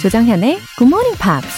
조정현의 0.00 0.58
Good 0.78 0.88
Morning 0.88 1.18
Pops. 1.18 1.54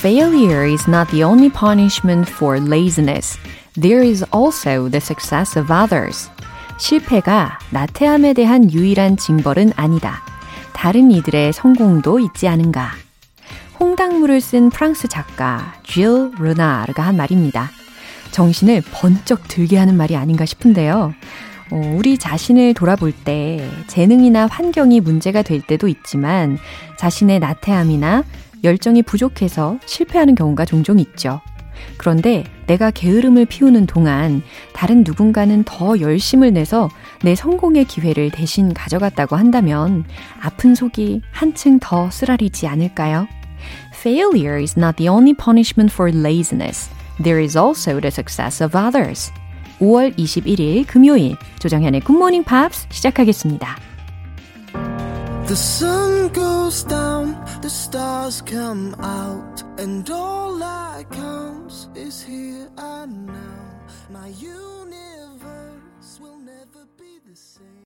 Failure 0.00 0.70
is 0.70 0.86
not 0.86 1.10
the 1.10 1.24
only 1.24 1.48
punishment 1.48 2.30
for 2.30 2.60
laziness. 2.60 3.38
There 3.72 4.06
is 4.06 4.22
also 4.34 4.90
the 4.90 5.00
success 5.00 5.58
of 5.58 5.72
others. 5.72 6.28
실패가 6.76 7.58
나태함에 7.70 8.34
대한 8.34 8.70
유일한 8.70 9.16
징벌은 9.16 9.72
아니다. 9.76 10.22
다른 10.74 11.10
이들의 11.10 11.54
성공도 11.54 12.18
있지 12.18 12.48
않은가. 12.48 12.90
홍당무를 13.78 14.42
쓴 14.42 14.68
프랑스 14.68 15.08
작가 15.08 15.72
질 15.84 16.32
르나르가 16.38 17.02
한 17.02 17.16
말입니다. 17.16 17.70
정신을 18.30 18.82
번쩍 18.92 19.48
들게 19.48 19.76
하는 19.78 19.96
말이 19.96 20.16
아닌가 20.16 20.44
싶은데요. 20.44 21.14
어, 21.72 21.94
우리 21.96 22.18
자신을 22.18 22.74
돌아볼 22.74 23.12
때 23.12 23.68
재능이나 23.86 24.46
환경이 24.46 25.00
문제가 25.00 25.42
될 25.42 25.60
때도 25.60 25.88
있지만 25.88 26.58
자신의 26.98 27.38
나태함이나 27.38 28.24
열정이 28.64 29.02
부족해서 29.02 29.78
실패하는 29.86 30.34
경우가 30.34 30.64
종종 30.64 30.98
있죠. 30.98 31.40
그런데 31.96 32.44
내가 32.66 32.90
게으름을 32.90 33.46
피우는 33.46 33.86
동안 33.86 34.42
다른 34.74 35.02
누군가는 35.04 35.64
더 35.64 35.98
열심을 35.98 36.52
내서 36.52 36.88
내 37.22 37.34
성공의 37.34 37.86
기회를 37.86 38.30
대신 38.30 38.74
가져갔다고 38.74 39.36
한다면 39.36 40.04
아픈 40.40 40.74
속이 40.74 41.22
한층 41.32 41.78
더 41.78 42.10
쓰라리지 42.10 42.66
않을까요? 42.66 43.26
Failure 43.94 44.60
is 44.60 44.78
not 44.78 44.96
the 44.96 45.08
only 45.08 45.34
punishment 45.34 45.92
for 45.92 46.14
laziness. 46.14 46.90
There 47.22 47.38
is 47.38 47.54
also 47.54 48.00
the 48.00 48.10
success 48.10 48.62
of 48.62 48.74
others. 48.74 49.30
5월 49.78 50.16
21일 50.16 50.86
금요일 50.86 51.36
조정현의 51.58 52.00
굿모닝 52.00 52.44
팝스 52.44 52.86
시작하겠습니다. 52.90 53.76
The 55.44 55.56
sun 55.56 56.32
goes 56.32 56.86
down, 56.86 57.34
the 57.60 57.66
stars 57.66 58.42
come 58.46 58.94
out, 59.02 59.64
and 59.78 60.10
all 60.10 60.58
that 60.60 61.10
counts 61.10 61.88
is 61.94 62.24
here 62.24 62.68
and 62.78 63.26
now. 63.26 63.70
My 64.10 64.28
universe 64.40 66.20
will 66.22 66.40
never 66.40 66.86
be 66.96 67.20
the 67.26 67.34
same. 67.34 67.84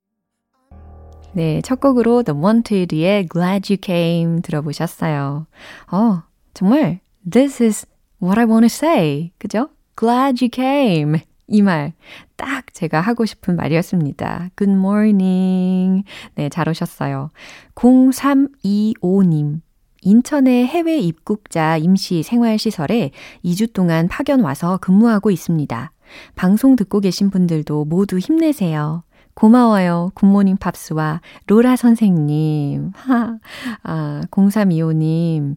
네, 1.33 1.61
첫 1.63 1.81
곡으로 1.81 2.23
The 2.23 2.39
Wanted의 2.39 3.29
Glad 3.29 3.73
You 3.73 3.79
Came 3.83 4.43
들어보셨어요. 4.43 5.47
어, 5.91 6.23
정말 6.53 7.01
This 7.29 7.63
is 7.63 7.87
what 8.25 8.39
I 8.39 8.47
want 8.47 8.67
to 8.67 8.75
say. 8.75 9.33
그죠? 9.39 9.69
Glad 9.97 10.43
you 10.43 10.51
came. 10.53 11.21
이 11.47 11.63
말, 11.63 11.93
딱 12.37 12.73
제가 12.73 13.01
하고 13.01 13.27
싶은 13.27 13.57
말이었습니다. 13.57 14.51
Good 14.57 14.77
morning. 14.77 16.05
네, 16.35 16.49
잘 16.49 16.69
오셨어요. 16.69 17.31
0325님. 17.75 19.61
인천의 20.03 20.67
해외 20.67 20.99
입국자 20.99 21.79
임시 21.79 22.23
생활시설에 22.23 23.11
2주 23.45 23.73
동안 23.73 24.09
파견 24.09 24.41
와서 24.41 24.79
근무하고 24.81 25.31
있습니다. 25.31 25.93
방송 26.35 26.77
듣고 26.77 27.01
계신 27.01 27.31
분들도 27.31 27.87
모두 27.87 28.19
힘내세요. 28.19 29.03
고마워요. 29.35 30.13
굿모닝 30.15 30.59
팝스와 30.59 31.21
로라 31.47 31.77
선생님. 31.77 32.93
하, 32.95 33.39
아, 33.83 34.21
0325님. 34.31 35.57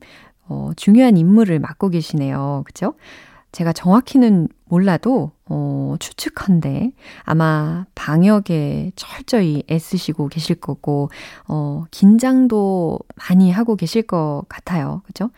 어, 0.50 0.72
중요한 0.76 1.18
임무를 1.18 1.60
맡고 1.60 1.90
계시네요. 1.90 2.64
그죠? 2.66 2.94
제가 3.52 3.74
정확히는 3.74 4.50
몰라도, 4.66 5.32
어, 5.46 5.96
추측한데, 6.00 6.92
아마 7.24 7.86
방역에 7.96 8.92
철저히 8.96 9.64
애쓰시고 9.72 10.28
계실 10.28 10.58
거고, 10.58 11.10
어, 11.48 11.86
긴장도 11.92 13.00
많이 13.16 13.52
하고 13.52 13.76
계실 13.76 14.04
것 14.04 14.44
같아요. 14.50 15.02
그죠? 15.06 15.32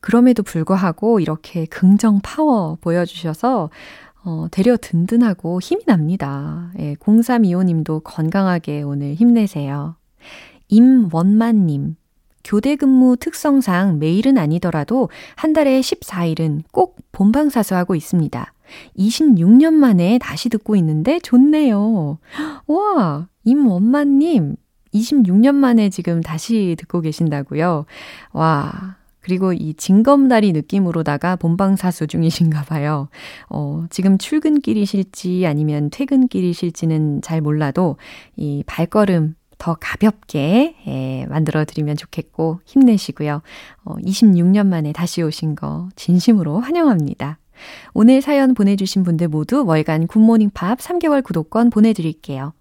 그럼에도 0.00 0.42
불구하고 0.42 1.20
이렇게 1.20 1.66
긍정 1.66 2.20
파워 2.22 2.78
보여주셔서, 2.80 3.70
어, 4.24 4.46
되려 4.50 4.76
든든하고 4.76 5.60
힘이 5.60 5.84
납니다. 5.86 6.70
예, 6.78 6.94
0325님도 6.94 8.02
건강하게 8.04 8.82
오늘 8.82 9.14
힘내세요. 9.14 9.96
임원만님, 10.68 11.96
교대 12.48 12.76
근무 12.76 13.18
특성상 13.18 13.98
매일은 13.98 14.38
아니더라도 14.38 15.10
한 15.36 15.52
달에 15.52 15.80
14일은 15.80 16.62
꼭 16.72 16.96
본방사수하고 17.12 17.94
있습니다. 17.94 18.54
26년 18.96 19.74
만에 19.74 20.18
다시 20.18 20.48
듣고 20.48 20.74
있는데 20.76 21.18
좋네요. 21.20 22.18
와, 22.66 23.28
임원만님, 23.44 24.56
26년 24.94 25.56
만에 25.56 25.90
지금 25.90 26.22
다시 26.22 26.74
듣고 26.78 27.02
계신다고요? 27.02 27.84
와, 28.32 28.96
그리고 29.20 29.52
이 29.52 29.74
징검다리 29.74 30.52
느낌으로다가 30.52 31.36
본방사수 31.36 32.06
중이신가 32.06 32.62
봐요. 32.62 33.10
어, 33.50 33.84
지금 33.90 34.16
출근길이실지 34.16 35.46
아니면 35.46 35.90
퇴근길이실지는 35.90 37.20
잘 37.20 37.42
몰라도 37.42 37.98
이 38.36 38.64
발걸음 38.66 39.34
더 39.58 39.76
가볍게 39.80 40.76
예, 40.86 41.26
만들어 41.26 41.64
드리면 41.64 41.96
좋겠고 41.96 42.60
힘내시고요. 42.64 43.42
어, 43.84 43.96
26년 43.96 44.66
만에 44.66 44.92
다시 44.92 45.22
오신 45.22 45.56
거 45.56 45.88
진심으로 45.96 46.60
환영합니다. 46.60 47.38
오늘 47.92 48.22
사연 48.22 48.54
보내주신 48.54 49.02
분들 49.02 49.28
모두 49.28 49.64
월간 49.66 50.06
굿모닝 50.06 50.50
팝 50.54 50.78
3개월 50.78 51.22
구독권 51.24 51.70
보내드릴게요. 51.70 52.52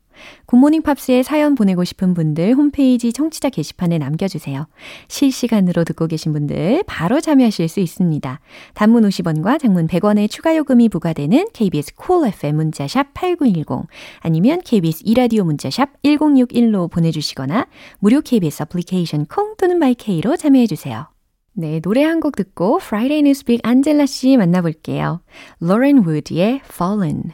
굿모닝 0.45 0.81
팝스에 0.81 1.23
사연 1.23 1.55
보내고 1.55 1.83
싶은 1.83 2.13
분들 2.13 2.53
홈페이지 2.55 3.13
청취자 3.13 3.49
게시판에 3.49 3.97
남겨주세요. 3.97 4.67
실시간으로 5.07 5.83
듣고 5.83 6.07
계신 6.07 6.33
분들 6.33 6.83
바로 6.87 7.21
참여하실 7.21 7.67
수 7.67 7.79
있습니다. 7.79 8.39
단문 8.73 9.03
50원과 9.03 9.59
장문 9.59 9.87
100원의 9.87 10.29
추가 10.29 10.55
요금이 10.55 10.89
부과되는 10.89 11.47
KBS 11.53 11.95
Cool 11.95 12.33
FM 12.33 12.55
문자샵 12.55 13.13
8910 13.13 13.87
아니면 14.19 14.61
KBS 14.63 15.03
2라디오 15.05 15.43
문자샵 15.43 16.01
1061로 16.03 16.89
보내주시거나 16.89 17.67
무료 17.99 18.21
KBS 18.21 18.63
애플리케이션 18.63 19.25
콩 19.25 19.55
또는 19.57 19.77
마이케이로 19.79 20.35
참여해주세요. 20.35 21.07
네, 21.53 21.79
노래 21.79 22.03
한 22.03 22.19
곡 22.19 22.35
듣고 22.35 22.77
Friday 22.79 23.23
News 23.23 23.42
Pick 23.42 23.61
안젤라 23.63 24.05
씨 24.05 24.37
만나볼게요. 24.37 25.21
로렌 25.59 25.97
우드의 25.99 26.61
Fallen 26.65 27.33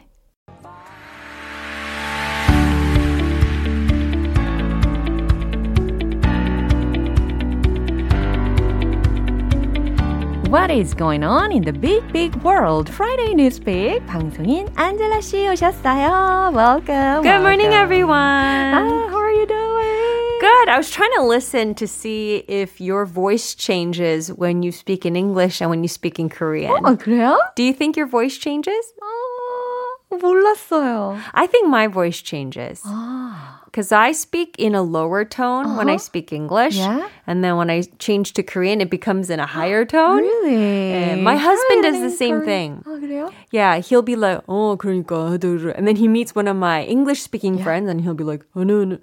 What 10.62 10.70
is 10.70 10.94
going 10.94 11.24
on 11.24 11.52
in 11.52 11.62
the 11.62 11.74
big, 11.74 12.10
big 12.10 12.34
world? 12.36 12.88
Friday 12.88 13.34
Newspeak 13.34 14.06
방송인 14.06 14.66
안젤라 14.76 15.20
씨 15.20 15.46
오셨어요. 15.46 16.52
Welcome. 16.54 17.22
Good 17.22 17.24
welcome. 17.24 17.42
morning, 17.42 17.72
everyone. 17.74 18.72
Ah, 18.72 19.08
how 19.10 19.18
are 19.18 19.30
you 19.30 19.46
doing? 19.46 20.38
Good. 20.40 20.68
I 20.70 20.78
was 20.78 20.90
trying 20.90 21.12
to 21.16 21.22
listen 21.24 21.74
to 21.74 21.86
see 21.86 22.44
if 22.48 22.80
your 22.80 23.04
voice 23.04 23.54
changes 23.54 24.32
when 24.32 24.62
you 24.62 24.72
speak 24.72 25.04
in 25.04 25.16
English 25.16 25.60
and 25.60 25.68
when 25.68 25.82
you 25.84 25.88
speak 25.88 26.18
in 26.18 26.30
Korean. 26.30 26.72
어, 26.82 26.96
그래요? 26.96 27.36
Do 27.54 27.62
you 27.62 27.74
think 27.74 27.98
your 27.98 28.06
voice 28.08 28.38
changes? 28.38 28.94
어, 29.02 30.16
몰랐어요. 30.16 31.18
I 31.34 31.46
think 31.46 31.68
my 31.68 31.88
voice 31.88 32.22
changes. 32.22 32.80
아. 32.86 33.51
Because 33.72 33.92
I 33.92 34.12
speak 34.12 34.56
in 34.58 34.74
a 34.74 34.82
lower 34.82 35.24
tone 35.24 35.66
uh-huh. 35.66 35.76
when 35.76 35.90
I 35.90 35.98
speak 35.98 36.32
English. 36.32 36.76
Yeah? 36.76 37.08
And 37.26 37.44
then 37.44 37.56
when 37.56 37.70
I 37.70 37.82
change 37.98 38.32
to 38.34 38.42
Korean, 38.42 38.80
it 38.80 38.90
becomes 38.90 39.30
in 39.30 39.40
a 39.40 39.46
higher 39.46 39.84
tone. 39.84 40.22
Really? 40.22 40.92
And 40.94 41.22
my 41.22 41.36
husband 41.36 41.82
does 41.82 42.00
the 42.00 42.10
same 42.10 42.40
Korean. 42.40 42.82
thing. 42.82 42.82
아, 42.86 42.98
그래요? 42.98 43.32
Yeah, 43.50 43.78
he'll 43.78 44.02
be 44.02 44.16
like, 44.16 44.40
oh, 44.48 44.76
그러니까. 44.76 45.76
And 45.76 45.86
then 45.86 45.96
he 45.96 46.08
meets 46.08 46.34
one 46.34 46.48
of 46.48 46.56
my 46.56 46.84
English 46.84 47.20
speaking 47.22 47.58
yeah. 47.58 47.64
friends 47.64 47.90
and 47.90 48.00
he'll 48.00 48.14
be 48.14 48.24
like, 48.24 48.44
oh, 48.56 48.62
no, 48.62 48.84
no. 48.84 48.98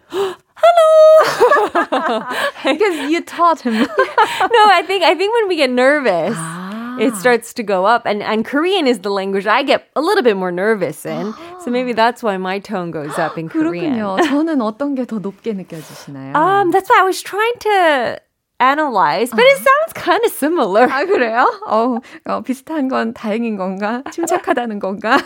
hello 0.58 2.26
because 2.64 3.12
you 3.12 3.22
taught 3.22 3.62
him 3.62 3.74
no 3.74 4.64
i 4.72 4.84
think 4.88 5.04
i 5.04 5.14
think 5.14 5.34
when 5.34 5.48
we 5.48 5.56
get 5.56 5.70
nervous 5.70 6.36
ah. 6.38 6.98
it 7.00 7.14
starts 7.16 7.54
to 7.54 7.64
go 7.64 7.86
up 7.86 8.06
and 8.06 8.24
and 8.24 8.46
korean 8.46 8.88
is 8.88 9.00
the 9.00 9.10
language 9.10 9.46
i 9.46 9.64
get 9.64 9.90
a 9.96 10.02
little 10.02 10.24
bit 10.24 10.38
more 10.38 10.52
nervous 10.52 11.06
in 11.06 11.34
so 11.65 11.71
maybe 11.71 11.93
that's 11.93 12.23
why 12.23 12.37
my 12.37 12.59
tone 12.59 12.91
goes 12.91 13.19
up 13.19 13.39
in 13.39 13.49
korean 13.49 13.95
그렇군요 13.99 14.17
저는 14.25 14.61
어떤 14.61 14.95
게 14.95 15.05
더 15.05 15.19
높게 15.19 15.53
느껴지시나요 15.53 16.35
um 16.35 16.71
that's 16.71 16.89
why 16.91 17.01
i 17.01 17.05
was 17.05 17.23
trying 17.23 17.57
to 17.61 18.19
analyze, 18.61 19.31
but 19.31 19.41
it 19.41 19.57
sounds 19.57 19.93
kind 19.95 20.21
of 20.23 20.31
similar. 20.31 20.87
아, 20.87 21.07
그래요? 21.07 21.49
어, 21.67 21.97
어, 22.27 22.43
비슷한 22.43 22.89
건 22.89 23.15
다행인 23.15 23.57
건가? 23.57 24.03
침착하다는 24.13 24.79
건가? 24.81 25.17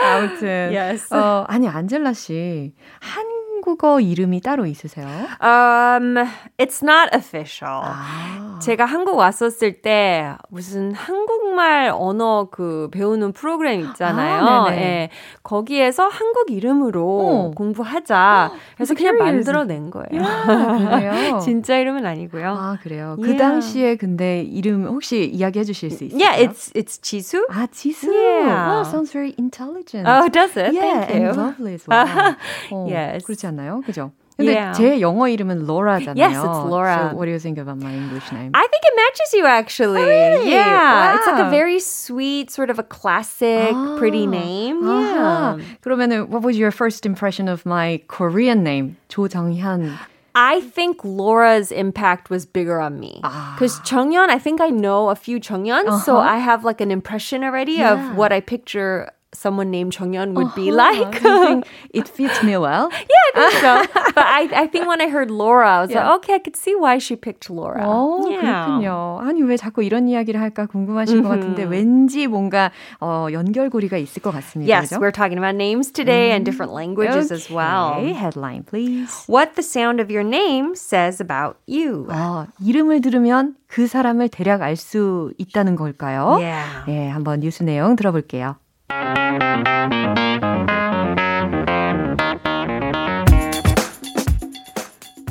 아무튼. 0.00 0.70
Yes. 0.72 1.12
어, 1.12 1.44
아니, 1.48 1.66
안젤라 1.66 2.12
씨. 2.12 2.72
한 3.00 3.26
국어 3.68 4.00
이름이 4.00 4.40
따로 4.40 4.64
있으세요? 4.64 5.06
Um, 5.42 6.14
it's 6.56 6.82
not 6.82 7.10
official. 7.14 7.82
아. 7.84 8.58
제가 8.62 8.86
한국 8.86 9.16
왔었을 9.18 9.82
때 9.82 10.32
무슨 10.48 10.92
한국말 10.94 11.92
언어 11.94 12.48
그 12.50 12.88
배우는 12.92 13.32
프로그램 13.32 13.80
있잖아요. 13.82 14.42
아, 14.44 14.72
예. 14.74 15.10
거기에서 15.42 16.08
한국 16.08 16.50
이름으로 16.50 17.02
어. 17.04 17.50
공부하자. 17.54 18.52
그래서 18.76 18.94
그냥. 18.94 19.18
만들어낸 19.18 19.90
거예요. 19.90 20.22
아, 20.24 20.78
그래요? 20.98 21.38
진짜 21.44 21.76
이름은 21.76 22.06
아니고요. 22.06 22.48
아, 22.48 22.78
그래요. 22.82 23.16
그 23.20 23.28
Yeah. 23.28 23.38
당시에 23.38 23.96
근데 23.96 24.42
이름 24.42 24.86
혹시 24.86 25.26
이야기해 25.26 25.64
주실 25.64 25.90
수 25.90 26.04
있어요? 26.04 26.18
Yeah, 26.18 26.42
it's 26.48 26.72
it's 26.74 26.98
지수. 27.02 27.44
아, 27.50 27.66
지수. 27.70 28.08
Yeah. 28.10 28.70
Wow, 28.72 28.82
sounds 28.84 29.12
very 29.12 29.34
intelligent. 29.38 30.08
Oh, 30.08 30.28
does 30.28 30.56
it? 30.56 30.72
yeah, 30.72 31.04
Thank 31.04 31.14
you. 31.14 31.28
and 31.28 31.36
lovely 31.36 31.74
as 31.74 31.84
well. 31.86 32.06
어, 32.72 32.86
Yes. 32.88 33.24
그렇지 33.26 33.46
않나요? 33.46 33.57
그죠? 33.85 34.11
근데 34.37 34.49
Yeah. 34.53 34.73
제 34.75 34.99
영어 34.99 35.27
이름은 35.29 35.67
Laura잖아요. 35.67 36.17
Yes, 36.17 36.33
it's 36.41 36.65
Laura. 36.65 37.11
So 37.11 37.17
what 37.17 37.25
do 37.25 37.31
you 37.31 37.37
think 37.37 37.59
about 37.59 37.77
my 37.77 37.93
English 37.93 38.31
name? 38.31 38.49
I 38.55 38.65
think 38.65 38.81
it 38.81 38.93
matches 38.97 39.29
you 39.37 39.45
actually. 39.45 40.01
really? 40.01 40.49
Yeah, 40.49 41.15
it's 41.15 41.27
like 41.27 41.37
Wow. 41.37 41.47
a 41.47 41.51
very 41.51 41.79
sweet, 41.79 42.49
sort 42.49 42.71
of 42.71 42.79
a 42.79 42.83
classic, 42.83 43.69
pretty 43.99 44.25
아. 44.25 44.29
name. 44.29 44.81
아하. 44.81 45.57
Yeah. 45.61 45.65
그러면은 45.85 46.29
what 46.29 46.41
was 46.41 46.57
your 46.57 46.71
first 46.71 47.05
impression 47.05 47.47
of 47.47 47.63
my 47.65 48.01
Korean 48.07 48.63
name? 48.63 48.97
조정현. 49.09 49.93
I 50.33 50.61
think 50.61 50.97
Laura's 51.05 51.71
impact 51.71 52.31
was 52.31 52.47
bigger 52.47 52.81
on 52.81 52.99
me. 52.99 53.21
Because 53.53 53.77
Chungyeon, 53.85 54.29
I 54.33 54.39
think 54.39 54.61
I 54.61 54.71
know 54.71 55.09
a 55.09 55.15
few 55.15 55.37
Chungyeons, 55.39 56.01
so 56.01 56.17
I 56.17 56.37
have 56.41 56.65
like 56.65 56.81
an 56.81 56.89
impression 56.89 57.43
already 57.43 57.73
Yeah. 57.85 57.93
of 57.93 58.17
what 58.17 58.33
I 58.33 58.41
picture 58.41 59.13
someone 59.38 59.70
named 59.70 59.92
Chungyeon 59.94 60.34
would 60.34 60.50
be 60.58 60.68
Uh-huh. 60.74 60.82
like. 60.82 61.22
You 61.22 61.34
think 61.46 61.64
it 61.94 62.08
fits 62.10 62.42
me 62.42 62.56
well? 62.58 62.90
yeah, 62.90 63.24
I 63.28 63.30
think 63.38 63.52
so. 63.62 63.72
but 64.14 64.26
I, 64.26 64.42
I 64.52 64.66
think 64.66 64.86
when 64.90 65.00
I 65.00 65.08
heard 65.08 65.30
Laura, 65.30 65.70
I 65.70 65.80
was 65.82 65.90
Yeah. 65.90 66.02
like, 66.10 66.26
okay, 66.26 66.34
I 66.34 66.38
could 66.42 66.56
see 66.56 66.74
why 66.74 66.98
she 66.98 67.14
picked 67.14 67.48
Laura. 67.48 67.86
어, 67.86 68.26
yeah. 68.28 68.42
그렇군요. 68.42 69.20
아니, 69.22 69.42
왜 69.42 69.56
자꾸 69.56 69.82
이런 69.82 70.08
이야기를 70.08 70.40
할까 70.40 70.66
궁금하실 70.66 71.22
것 71.22 71.28
같은데, 71.28 71.64
왠지 71.64 72.26
뭔가, 72.26 72.70
어, 73.00 73.28
연결고리가 73.30 73.96
있을 73.96 74.20
것 74.22 74.32
같습니다. 74.34 74.68
Yes, 74.74 74.90
그죠? 74.90 75.00
we're 75.00 75.12
talking 75.14 75.38
about 75.38 75.54
names 75.56 75.92
today 75.92 76.32
and 76.32 76.44
different 76.44 76.72
languages 76.74 77.30
as 77.32 77.48
well. 77.48 77.94
Okay, 78.02 78.12
headline, 78.12 78.64
please. 78.64 79.24
What 79.28 79.54
the 79.54 79.62
sound 79.62 80.00
of 80.00 80.10
your 80.10 80.24
name 80.26 80.74
says 80.74 81.20
about 81.22 81.56
you. 81.68 82.06
아, 82.10 82.46
이름을 82.64 83.00
들으면 83.00 83.54
그 83.68 83.86
사람을 83.86 84.28
대략 84.30 84.62
알 84.62 84.74
수 84.76 85.30
있다는 85.38 85.76
걸까요? 85.76 86.38
Yeah. 86.40 86.84
예, 86.88 87.08
한번 87.08 87.40
뉴스 87.40 87.62
내용 87.62 87.94
들어볼게요. 87.96 88.56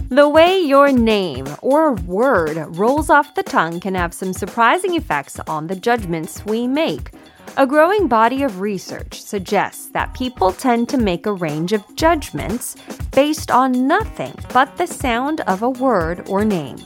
The 0.10 0.30
way 0.32 0.60
your 0.60 0.92
name 0.92 1.48
or 1.64 1.94
word 1.94 2.58
rolls 2.78 3.10
off 3.10 3.34
the 3.34 3.42
tongue 3.42 3.80
can 3.80 3.96
have 3.96 4.14
some 4.14 4.34
surprising 4.34 4.94
effects 4.94 5.40
on 5.48 5.66
the 5.66 5.76
judgments 5.76 6.46
we 6.46 6.68
make. 6.68 7.12
A 7.56 7.66
growing 7.66 8.08
body 8.08 8.44
of 8.44 8.62
research 8.62 9.20
suggests 9.20 9.88
that 9.88 10.14
people 10.14 10.52
tend 10.52 10.88
to 10.90 10.98
make 11.00 11.26
a 11.26 11.34
range 11.34 11.74
of 11.74 11.84
judgments 11.96 12.76
based 13.12 13.50
on 13.50 13.88
nothing 13.88 14.36
but 14.54 14.78
the 14.78 14.86
sound 14.86 15.42
of 15.42 15.64
a 15.64 15.70
word 15.70 16.30
or 16.30 16.46
name. 16.46 16.78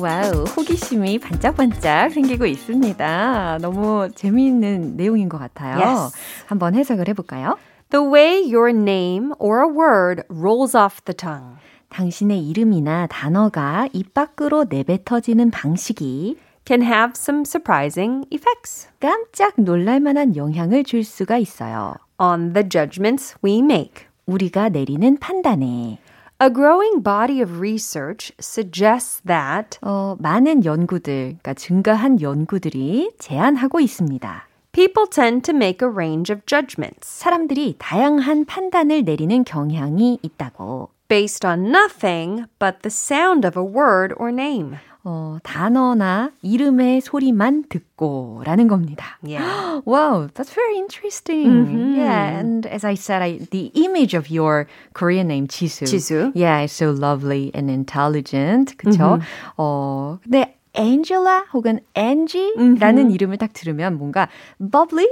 와우, 0.00 0.44
호기심이 0.56 1.18
반짝반짝 1.18 2.12
생기고 2.12 2.46
있습니다. 2.46 3.58
너무 3.60 4.08
재미있는 4.14 4.96
내용인 4.96 5.28
것 5.28 5.38
같아요. 5.38 5.78
Yes. 5.78 6.16
한번 6.46 6.74
해석을 6.74 7.08
해볼까요? 7.08 7.58
The 7.90 8.04
way 8.06 8.42
your 8.54 8.70
name 8.70 9.32
or 9.38 9.60
a 9.62 9.68
word 9.68 10.22
rolls 10.30 10.76
off 10.76 11.00
the 11.04 11.16
tongue. 11.16 11.56
당신의 11.88 12.46
이름이나 12.48 13.06
단어가 13.08 13.88
입 13.92 14.14
밖으로 14.14 14.66
내뱉어지는 14.68 15.50
방식이 15.50 16.36
can 16.66 16.82
have 16.82 17.12
some 17.16 17.44
surprising 17.46 18.26
effects 18.30 18.88
깜짝 19.00 19.54
놀랄 19.56 20.00
만한 20.00 20.36
영향을 20.36 20.84
줄 20.84 21.02
수가 21.02 21.38
있어요. 21.38 21.94
on 22.20 22.52
the 22.52 22.68
judgments 22.68 23.36
we 23.42 23.58
make. 23.58 24.06
우리가 24.26 24.68
내리는 24.68 25.16
판단에 25.18 25.98
A 26.40 26.50
growing 26.50 27.02
body 27.02 27.42
of 27.42 27.58
research 27.58 28.30
suggests 28.38 29.20
that 29.26 29.76
어, 29.82 30.14
많은 30.20 30.64
연구들, 30.64 31.36
그러니까 31.42 31.52
증가한 31.52 32.20
연구들이 32.20 33.10
제안하고 33.18 33.80
있습니다. 33.80 34.46
people 34.70 35.08
tend 35.10 35.42
to 35.42 35.52
make 35.52 35.82
a 35.82 35.92
range 35.92 36.32
of 36.32 36.46
judgments 36.46 37.08
사람들이 37.08 37.74
다양한 37.78 38.44
판단을 38.44 39.02
내리는 39.02 39.42
경향이 39.42 40.20
있다고. 40.22 40.90
based 41.07 41.45
on 41.45 41.71
nothing 41.71 42.45
but 42.59 42.81
the 42.81 42.89
sound 42.89 43.45
of 43.45 43.55
a 43.55 43.63
word 43.63 44.13
or 44.17 44.31
name. 44.31 44.77
어, 45.05 45.37
단어나 45.43 46.31
이름의 46.41 47.01
소리만 47.01 47.65
듣고라는 47.67 48.69
겁니다. 48.69 49.17
Yeah. 49.21 49.81
Wow, 49.85 50.29
that's 50.33 50.53
very 50.53 50.77
interesting. 50.77 51.93
Yeah, 51.97 52.39
and 52.39 52.65
as 52.65 52.85
I 52.85 52.95
said, 52.95 53.21
I, 53.21 53.39
the 53.51 53.69
image 53.75 54.13
of 54.13 54.29
your 54.29 54.65
Korean 54.93 55.27
name, 55.27 55.47
지수. 55.47 55.83
지수. 55.83 56.31
Yeah, 56.33 56.61
it's 56.61 56.71
so 56.71 56.91
lovely 56.91 57.51
and 57.53 57.69
intelligent. 57.69 58.77
그쵸? 58.77 59.19
어, 59.57 60.19
근데 60.23 60.55
Angela 60.75 61.43
혹은 61.53 61.81
Angie라는 61.95 63.11
이름을 63.11 63.37
딱 63.37 63.53
들으면 63.53 63.95
뭔가 63.99 64.27
bubbly? 64.59 65.05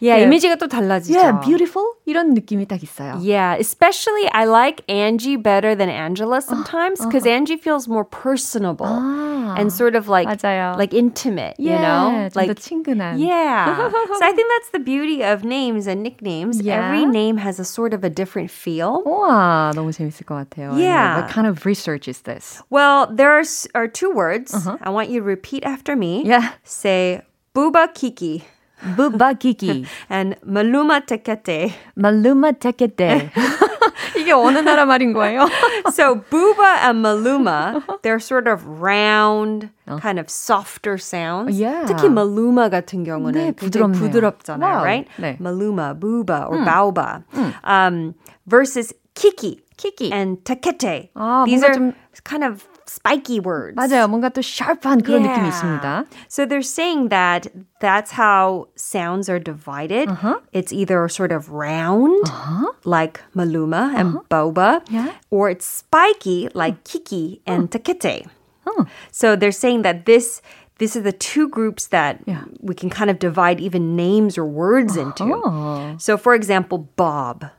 Yeah, 0.00 0.22
Yeah. 0.22 0.26
이미지가 0.26 0.56
또 0.62 0.68
달라지죠. 0.68 1.18
Yeah, 1.18 1.40
beautiful? 1.44 1.84
이런 2.06 2.34
느낌이 2.34 2.66
딱 2.66 2.78
있어요. 2.82 3.18
Yeah, 3.20 3.56
especially 3.58 4.30
I 4.32 4.44
like 4.46 4.82
Angie 4.88 5.34
better 5.34 5.74
than 5.74 5.88
Angela 5.90 6.40
sometimes 6.40 7.04
because 7.04 7.26
Angie 7.26 7.56
feels 7.56 7.88
more 7.88 8.04
personable 8.04 8.86
아, 8.86 9.58
and 9.58 9.72
sort 9.72 9.96
of 9.96 10.06
like 10.08 10.28
맞아요. 10.28 10.78
like 10.78 10.94
intimate, 10.94 11.58
you 11.58 11.70
yeah, 11.74 11.82
know? 11.82 12.30
좀 12.30 12.30
더 12.30 12.36
Like 12.38 12.54
친근한. 12.54 13.18
Yeah. 13.18 13.90
so 13.90 14.22
I 14.22 14.30
think 14.30 14.46
that's 14.54 14.70
the 14.70 14.78
beauty 14.78 15.24
of 15.24 15.42
names 15.42 15.88
and 15.88 16.04
nicknames. 16.04 16.62
Yeah. 16.62 16.78
Every 16.78 17.06
name 17.06 17.38
has 17.38 17.58
a 17.58 17.64
sort 17.64 17.92
of 17.92 18.04
a 18.04 18.10
different 18.10 18.52
feel. 18.52 19.02
우와, 19.04 19.72
너무 19.74 19.90
재밌을 19.90 20.22
것 20.24 20.38
같아요. 20.46 20.78
Yeah. 20.78 21.18
What 21.18 21.28
kind 21.28 21.48
of 21.48 21.66
research 21.66 22.06
is 22.06 22.22
this? 22.22 22.62
Well, 22.70 23.10
there 23.10 23.34
are, 23.34 23.42
s- 23.42 23.66
are 23.74 23.88
two 23.88 24.10
words. 24.14 24.54
I 24.80 24.90
want 24.90 25.01
you 25.02 25.20
to 25.20 25.22
repeat 25.22 25.64
after 25.64 25.96
me. 25.96 26.22
Yeah. 26.24 26.52
Say 26.64 27.22
Buba 27.54 27.92
Kiki 27.94 28.44
부바기기, 28.94 29.86
and 30.08 30.36
Maluma 30.46 31.00
Tekete. 31.04 31.72
말루마 31.96 32.52
테케테. 32.60 33.30
이게 34.16 34.32
어느 34.32 34.58
나라 34.58 34.84
말인 34.86 35.12
거예요? 35.12 35.48
so 35.92 36.16
Buba 36.30 36.86
and 36.86 37.04
Maluma, 37.04 37.82
they're 38.02 38.20
sort 38.20 38.46
of 38.46 38.64
round, 38.66 39.70
kind 40.00 40.18
of 40.18 40.30
softer 40.30 40.96
sounds. 40.98 41.58
Yeah. 41.58 41.86
특히 41.86 42.08
Maluma 42.08 42.70
같은 42.70 43.04
경우는 43.04 43.32
네, 43.32 43.52
굉장히 43.56 43.92
부드럽네요. 43.92 43.98
부드럽잖아요, 43.98 44.60
Wow. 44.78 44.84
right? 44.84 45.08
네. 45.18 45.38
Maluma, 45.40 45.98
Buba, 45.98 46.48
or 46.48 46.58
Baoba. 46.64 47.24
Um, 47.64 48.14
versus 48.46 48.92
Kiki. 49.14 49.60
Kiki. 49.76 50.12
And 50.12 50.38
Tekete. 50.44 51.10
아, 51.16 51.44
These 51.46 51.62
뭔가 51.62 51.66
are 51.68 51.74
좀- 51.74 51.94
kind 52.24 52.44
of 52.44 52.66
spiky 52.92 53.38
words. 53.40 53.76
맞아요. 53.76 54.08
뭔가 54.08 54.28
또 54.30 54.40
sharp한 54.40 55.02
그런 55.02 55.22
느낌이 55.22 55.48
있습니다. 55.48 56.04
So 56.28 56.46
they're 56.46 56.62
saying 56.64 57.08
that 57.10 57.48
that's 57.80 58.12
how 58.12 58.68
sounds 58.76 59.28
are 59.28 59.38
divided. 59.38 60.08
Uh-huh. 60.08 60.40
It's 60.52 60.72
either 60.72 61.06
sort 61.08 61.30
of 61.32 61.50
round, 61.50 62.24
like 62.84 63.20
Maluma 63.36 63.92
and 63.94 64.18
Boba, 64.30 64.80
Uh-huh. 64.80 64.80
Yeah. 64.90 65.12
or 65.30 65.50
it's 65.50 65.66
spiky, 65.66 66.48
like 66.54 66.82
Kiki 66.84 67.42
and 67.46 67.70
Takete. 67.70 68.26
Oh. 68.66 68.86
So 69.12 69.36
they're 69.36 69.52
saying 69.52 69.82
that 69.82 70.06
this. 70.06 70.40
These 70.78 70.94
are 70.94 71.02
the 71.02 71.10
two 71.10 71.48
groups 71.50 71.88
that 71.90 72.20
Yeah. 72.24 72.44
we 72.62 72.72
can 72.72 72.86
kind 72.88 73.10
of 73.10 73.18
divide 73.18 73.58
even 73.58 73.96
names 73.98 74.38
or 74.38 74.46
words 74.46 74.94
into. 74.96 75.26
Oh. 75.26 75.96
So, 75.98 76.16
for 76.16 76.38
example, 76.38 76.86
Bob, 76.94 77.50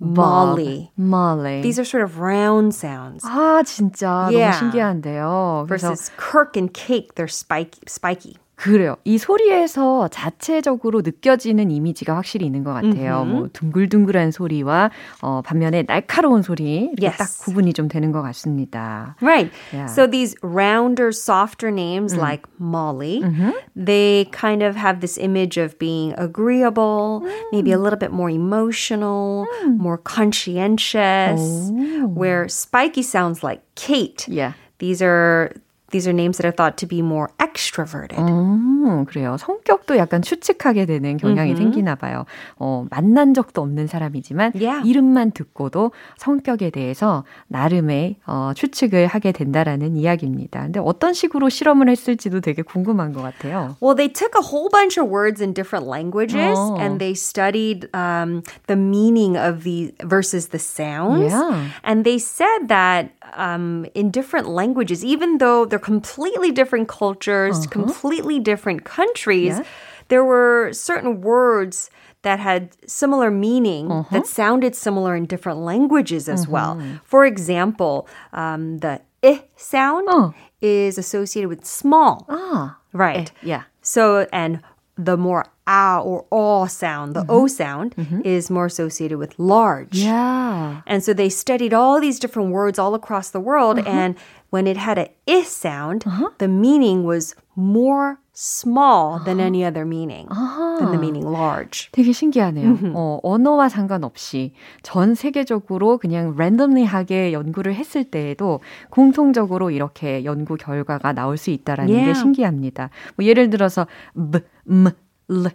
Molly. 0.00 0.92
Molly. 0.96 1.62
These 1.62 1.78
are 1.78 1.84
sort 1.84 2.02
of 2.04 2.18
round 2.20 2.74
sounds. 2.74 3.24
아, 3.24 3.62
진짜 3.64 4.28
Yeah. 4.30 4.52
너무 4.52 4.70
신기한데요. 4.72 5.66
그래서 5.68 5.88
Versus 5.88 6.10
Kirk 6.18 6.56
and 6.56 6.72
Cake, 6.74 7.14
they're 7.14 7.28
spiky. 7.28 7.80
spiky. 7.88 8.36
그래요. 8.61 8.95
이 9.05 9.17
소리에서 9.17 10.07
자체적으로 10.09 11.01
느껴지는 11.01 11.71
이미지가 11.71 12.15
확실히 12.15 12.45
있는 12.45 12.63
것 12.63 12.73
같아요. 12.73 13.25
뭐 13.25 13.49
둥글둥글한 13.51 14.29
소리와 14.29 14.91
어, 15.21 15.41
반면에 15.41 15.81
날카로운 15.83 16.43
소리 16.43 16.91
이렇게 16.93 17.07
Yes. 17.07 17.17
딱 17.17 17.27
구분이 17.43 17.73
좀 17.73 17.87
되는 17.87 18.11
것 18.11 18.21
같습니다. 18.21 19.15
Right. 19.19 19.51
Yeah. 19.73 19.87
So 19.87 20.05
these 20.05 20.35
rounder, 20.43 21.11
softer 21.11 21.71
names 21.71 22.15
like 22.15 22.45
Molly, 22.59 23.23
they 23.75 24.25
kind 24.31 24.61
of 24.61 24.75
have 24.75 25.01
this 25.01 25.17
image 25.17 25.57
of 25.57 25.79
being 25.79 26.13
agreeable, 26.19 27.25
maybe 27.51 27.71
a 27.71 27.79
little 27.79 27.97
bit 27.97 28.11
more 28.11 28.29
emotional, 28.29 29.47
more 29.65 29.97
conscientious, 29.97 31.71
where 32.13 32.47
Spiky 32.47 33.01
sounds 33.01 33.41
like 33.43 33.61
Kate. 33.73 34.27
Yeah. 34.27 34.53
These 34.77 35.01
are 35.01 35.51
these 35.91 36.07
are 36.07 36.13
names 36.13 36.37
that 36.37 36.45
are 36.45 36.55
thought 36.55 36.77
to 36.77 36.87
be 36.87 36.99
more 36.99 37.29
extroverted. 37.39 38.17
음, 38.19 39.05
그래요. 39.05 39.37
성격도 39.37 39.97
약간 39.97 40.21
추측하게 40.21 40.85
되는 40.85 41.17
경향이 41.17 41.53
mm-hmm. 41.53 41.71
생기나 41.71 41.95
봐요. 41.95 42.25
어, 42.57 42.85
만난 42.89 43.33
적도 43.33 43.61
없는 43.61 43.87
사람이지만 43.87 44.53
yeah. 44.55 44.87
이름만 44.87 45.31
듣고도 45.31 45.91
성격에 46.17 46.69
대해서 46.69 47.23
나름의 47.47 48.17
어, 48.25 48.51
추측을 48.55 49.07
하게 49.07 49.31
된다라는 49.31 49.95
이야기입니다. 49.95 50.63
근데 50.63 50.79
어떤 50.79 51.13
식으로 51.13 51.49
실험을 51.49 51.89
했을지도 51.89 52.41
되게 52.41 52.61
궁금한 52.61 53.13
것 53.13 53.21
같아요. 53.21 53.75
Well, 53.81 53.95
they 53.95 54.11
took 54.11 54.33
a 54.35 54.41
whole 54.41 54.69
bunch 54.69 54.97
of 54.97 55.09
words 55.09 55.41
in 55.41 55.53
different 55.53 55.87
languages 55.87 56.57
oh. 56.57 56.77
and 56.79 56.99
they 56.99 57.13
studied 57.13 57.89
um, 57.93 58.43
the 58.67 58.75
meaning 58.75 59.37
of 59.37 59.63
the 59.63 59.93
versus 60.03 60.49
the 60.49 60.59
sounds. 60.59 61.31
Yeah. 61.31 61.69
And 61.83 62.03
they 62.03 62.17
said 62.17 62.67
that 62.69 63.11
um, 63.33 63.85
in 63.93 64.11
different 64.11 64.47
languages, 64.47 65.03
even 65.03 65.37
though 65.37 65.65
they're 65.65 65.79
completely 65.79 66.51
different 66.51 66.87
cultures, 66.87 67.59
uh-huh. 67.59 67.69
completely 67.69 68.39
different 68.39 68.83
countries, 68.83 69.57
yeah. 69.57 69.63
there 70.07 70.23
were 70.23 70.71
certain 70.73 71.21
words 71.21 71.89
that 72.23 72.39
had 72.39 72.75
similar 72.87 73.31
meaning 73.31 73.91
uh-huh. 73.91 74.19
that 74.19 74.27
sounded 74.27 74.75
similar 74.75 75.15
in 75.15 75.25
different 75.25 75.59
languages 75.59 76.29
as 76.29 76.43
uh-huh. 76.43 76.51
well. 76.51 76.99
For 77.03 77.25
example, 77.25 78.07
um, 78.33 78.77
the 78.79 79.01
i 79.23 79.43
sound 79.55 80.07
uh. 80.09 80.31
is 80.61 80.97
associated 80.97 81.49
with 81.49 81.65
small. 81.65 82.25
Ah, 82.29 82.77
right. 82.93 83.29
Eh, 83.29 83.33
yeah. 83.43 83.63
So 83.81 84.27
and 84.31 84.61
the 84.97 85.17
more 85.17 85.45
ah 85.70 86.00
or 86.00 86.24
aw 86.30 86.66
sound, 86.66 87.14
the 87.14 87.20
mm-hmm. 87.20 87.32
o 87.32 87.46
sound, 87.46 87.94
mm-hmm. 87.96 88.20
is 88.24 88.50
more 88.50 88.66
associated 88.66 89.18
with 89.18 89.38
large. 89.38 89.98
Yeah. 89.98 90.82
And 90.86 91.02
so 91.02 91.12
they 91.12 91.28
studied 91.28 91.74
all 91.74 92.00
these 92.00 92.18
different 92.18 92.50
words 92.50 92.78
all 92.78 92.94
across 92.94 93.30
the 93.30 93.40
world, 93.40 93.78
uh-huh. 93.78 93.90
and 93.90 94.14
when 94.50 94.66
it 94.66 94.76
had 94.76 94.98
a 94.98 95.10
i 95.28 95.42
sound, 95.42 96.04
uh-huh. 96.06 96.30
the 96.38 96.48
meaning 96.48 97.04
was 97.04 97.34
more 97.56 98.18
small 98.32 99.18
than 99.24 99.40
any 99.40 99.64
other 99.64 99.86
meaning 99.86 100.28
than 100.78 100.92
the 100.92 100.98
meaning 100.98 101.26
large. 101.26 101.90
되게 101.90 102.12
신기하네요. 102.12 102.92
어, 102.94 103.18
언어와 103.22 103.70
상관없이 103.70 104.52
전 104.82 105.14
세계적으로 105.14 105.96
그냥 105.96 106.34
랜덤리하게 106.36 107.32
연구를 107.32 107.74
했을 107.74 108.04
때에도 108.04 108.60
공통적으로 108.90 109.70
이렇게 109.70 110.24
연구 110.24 110.56
결과가 110.56 111.14
나올 111.14 111.38
수 111.38 111.50
있다라는 111.50 111.92
yeah. 111.92 112.12
게 112.12 112.14
신기합니다. 112.14 112.90
뭐 113.16 113.24
예를 113.24 113.48
들어서 113.48 113.86
b, 114.14 114.40
m, 114.68 114.90
l, 115.30 115.50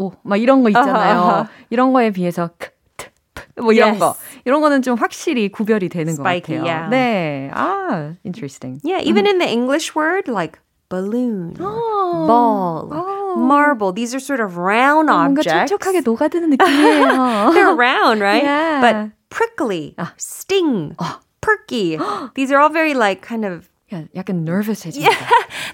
o 0.00 0.12
막 0.24 0.40
이런 0.40 0.62
거 0.62 0.70
있잖아요. 0.70 1.44
Uh-huh. 1.44 1.48
이런 1.68 1.92
거에 1.92 2.10
비해서 2.10 2.48
k, 2.58 2.70
t, 2.96 3.06
p, 3.34 3.60
뭐 3.60 3.72
이런 3.72 3.94
yes. 3.94 4.00
거 4.00 4.14
이런 4.44 4.60
거는 4.62 4.80
좀 4.80 4.96
확실히 4.96 5.52
구별이 5.52 5.88
되는 5.90 6.14
Spiky, 6.14 6.40
것 6.40 6.64
같아요. 6.64 6.64
Yeah. 6.64 6.88
네, 6.90 7.50
아, 7.52 8.16
interesting. 8.24 8.80
Yeah, 8.82 9.00
even 9.04 9.26
in 9.26 9.38
the 9.38 9.48
English 9.48 9.94
word 9.94 10.26
like 10.26 10.58
balloon, 10.88 11.54
oh. 11.60 12.26
ball, 12.26 12.88
oh. 12.90 13.36
marble. 13.36 13.92
These 13.92 14.14
are 14.14 14.20
sort 14.20 14.40
of 14.40 14.56
round 14.56 15.10
objects. 15.10 15.46
뭔가 15.46 15.66
촉촉하게 15.68 16.00
녹아드는 16.00 16.50
느낌이에요. 16.50 17.52
They're 17.54 17.76
round, 17.76 18.20
right? 18.20 18.42
Yeah. 18.42 18.80
But 18.80 18.94
prickly, 19.30 19.94
sting, 20.16 20.96
perky. 21.40 21.98
These 22.34 22.50
are 22.50 22.58
all 22.58 22.70
very 22.70 22.94
like 22.94 23.22
kind 23.22 23.44
of 23.44 23.68
약간 24.14 24.44
nervous해집니다. 24.44 25.02
Yeah, 25.02 25.14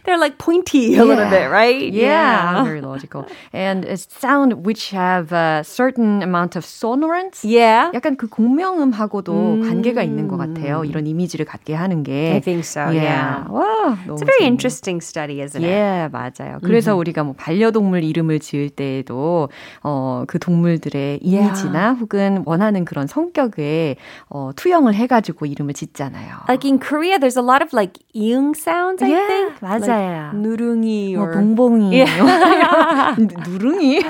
they're 0.05 0.19
like 0.19 0.39
pointy 0.39 0.95
a 0.95 0.99
yeah. 0.99 1.03
little 1.05 1.29
bit, 1.31 1.51
right? 1.51 1.93
Yeah, 1.93 2.57
yeah, 2.57 2.65
very 2.65 2.81
logical. 2.81 3.27
And 3.53 3.87
sound 3.99 4.65
which 4.65 4.91
have 4.91 5.33
a 5.33 5.63
certain 5.65 6.23
amount 6.23 6.57
of 6.57 6.65
sonorance. 6.65 7.45
Yeah. 7.45 7.91
약간 7.95 8.17
그 8.17 8.29
공명음하고도 8.29 9.33
음. 9.33 9.63
관계가 9.69 10.03
있는 10.03 10.29
것 10.29 10.37
같아요. 10.37 10.85
이런 10.85 11.07
이미지를 11.07 11.45
갖게 11.45 11.75
하는 11.75 12.03
게. 12.03 12.33
I 12.33 12.41
think 12.41 12.65
so. 12.65 12.91
Yeah. 12.91 13.03
yeah. 13.03 13.51
와, 13.51 13.99
It's 14.07 14.23
a 14.23 14.25
very 14.25 14.41
재밌네. 14.41 14.47
interesting 14.47 15.01
study, 15.01 15.41
isn't 15.41 15.63
it? 15.63 15.69
Yeah, 15.69 16.09
맞아요. 16.11 16.59
그래서 16.63 16.93
mm-hmm. 16.93 17.01
우리가 17.01 17.25
뭐 17.25 17.35
반려동물 17.37 18.05
이름을 18.05 18.41
지을 18.41 18.71
때에도 18.71 19.49
어, 19.83 20.25
그 20.27 20.39
동물들의 20.39 21.21
이미지나 21.23 21.79
yeah. 21.79 22.01
혹은 22.01 22.43
원하는 22.47 22.85
그런 22.85 23.07
성격에 23.07 23.97
어, 24.29 24.51
투영을 24.57 24.95
해가지고 24.95 25.47
이름을 25.47 25.75
짓잖아요. 25.75 26.47
Like 26.49 26.65
in 26.65 26.79
Korea, 26.79 27.19
there's 27.19 27.37
a 27.37 27.43
lot 27.43 27.63
of 27.63 27.73
like 27.73 27.99
이응 28.15 28.55
sounds, 28.57 29.03
I 29.03 29.09
yeah, 29.11 29.27
think. 29.27 29.61
맞아요. 29.81 30.31
Like 30.33 30.39
누룽이 30.41 31.17
or 31.17 31.33
봉봉이. 31.33 31.93
Yeah. 31.93 33.17
누룽이? 33.49 34.01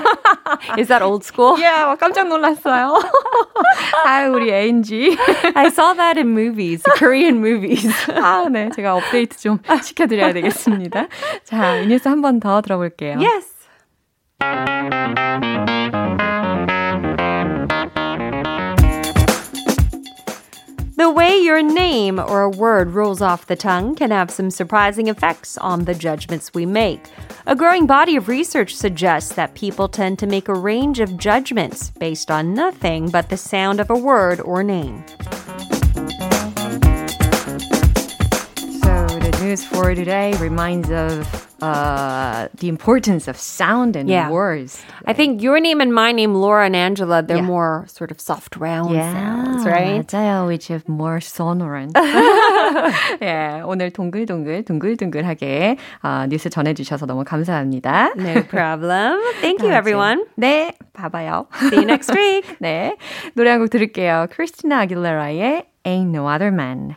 Is 0.77 0.87
that 0.87 1.01
old 1.03 1.23
school? 1.23 1.57
Yeah, 1.59 1.95
깜짝 1.99 2.27
놀랐어요. 2.27 2.99
아, 4.05 4.27
우리 4.29 4.51
ANG. 4.51 5.17
I 5.55 5.67
saw 5.67 5.93
that 5.95 6.17
in 6.17 6.27
movies, 6.33 6.83
Korean 6.97 7.37
movies. 7.37 7.91
아, 8.11 8.47
네. 8.49 8.69
제가 8.75 8.95
업데이트 8.95 9.37
좀 9.37 9.59
시켜드려야 9.81 10.33
되겠습니다. 10.33 11.07
자, 11.43 11.77
이 11.77 11.87
뉴스 11.87 12.07
한 12.07 12.21
번 12.21 12.39
더 12.39 12.61
들어볼게요. 12.61 13.17
Yes. 13.19 13.57
The 20.97 21.11
way 21.11 21.37
your 21.37 21.61
name 21.61 22.17
or 22.17 22.41
a 22.41 22.49
word 22.49 22.95
rolls 22.95 23.21
off 23.21 23.45
the 23.45 23.55
tongue 23.55 23.93
can 23.93 24.09
have 24.09 24.31
some 24.31 24.49
surprising 24.49 25.09
effects 25.09 25.55
on 25.55 25.85
the 25.85 25.93
judgments 25.93 26.55
we 26.55 26.65
make. 26.65 27.05
A 27.45 27.55
growing 27.55 27.85
body 27.85 28.15
of 28.15 28.27
research 28.27 28.75
suggests 28.75 29.35
that 29.35 29.53
people 29.53 29.87
tend 29.87 30.17
to 30.17 30.25
make 30.25 30.47
a 30.47 30.55
range 30.55 30.99
of 30.99 31.15
judgments 31.15 31.91
based 31.91 32.31
on 32.31 32.55
nothing 32.55 33.11
but 33.11 33.29
the 33.29 33.37
sound 33.37 33.79
of 33.79 33.91
a 33.91 33.95
word 33.95 34.39
or 34.39 34.63
name. 34.63 35.05
news 39.46 39.64
for 39.64 39.94
today 39.94 40.34
reminds 40.40 40.90
of 40.90 41.26
uh, 41.62 42.48
the 42.58 42.68
importance 42.68 43.28
of 43.28 43.36
sound 43.36 43.94
and 43.94 44.08
yeah. 44.08 44.28
words. 44.28 44.82
I 45.06 45.12
think 45.12 45.40
your 45.42 45.60
name 45.60 45.80
and 45.80 45.94
my 45.94 46.10
name, 46.10 46.34
Laura 46.34 46.66
and 46.66 46.74
Angela, 46.74 47.22
they're 47.22 47.36
yeah. 47.36 47.42
more 47.42 47.84
sort 47.86 48.10
of 48.10 48.20
soft 48.20 48.56
round 48.56 48.94
yeah, 48.94 49.12
sounds, 49.12 49.64
right? 49.64 50.04
맞아요, 50.06 50.46
which 50.48 50.68
have 50.68 50.88
more 50.88 51.20
sonorant. 51.20 51.92
예, 53.22 53.62
오늘 53.64 53.92
동글동글 53.92 54.64
동글동글하게 54.64 55.76
어, 56.02 56.26
뉴스 56.28 56.50
전해주셔서 56.50 57.06
너무 57.06 57.24
감사합니다. 57.24 58.10
No 58.16 58.42
problem. 58.42 59.20
Thank 59.40 59.62
you, 59.62 59.72
everyone. 59.72 60.24
네, 60.36 60.74
봐봐요. 60.94 61.46
See 61.70 61.76
you 61.76 61.84
next 61.84 62.12
week. 62.12 62.56
네, 62.60 62.96
노래 63.34 63.50
한 63.50 63.60
곡 63.60 63.70
들을게요. 63.70 64.26
크리스티나 64.30 64.80
아길레라의 64.80 65.64
Ain't 65.84 66.10
No 66.14 66.26
Other 66.28 66.50
Man. 66.50 66.96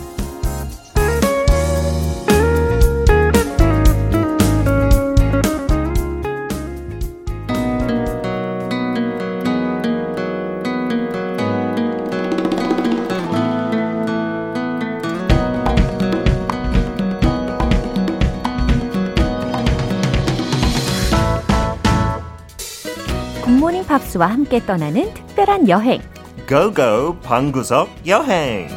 팝스와 23.91 24.27
함께 24.27 24.65
떠나는 24.65 25.13
특별한 25.13 25.67
여행. 25.67 26.01
Go 26.47 26.83
Go 26.83 27.19
방구석 27.19 27.89
여행. 28.07 28.69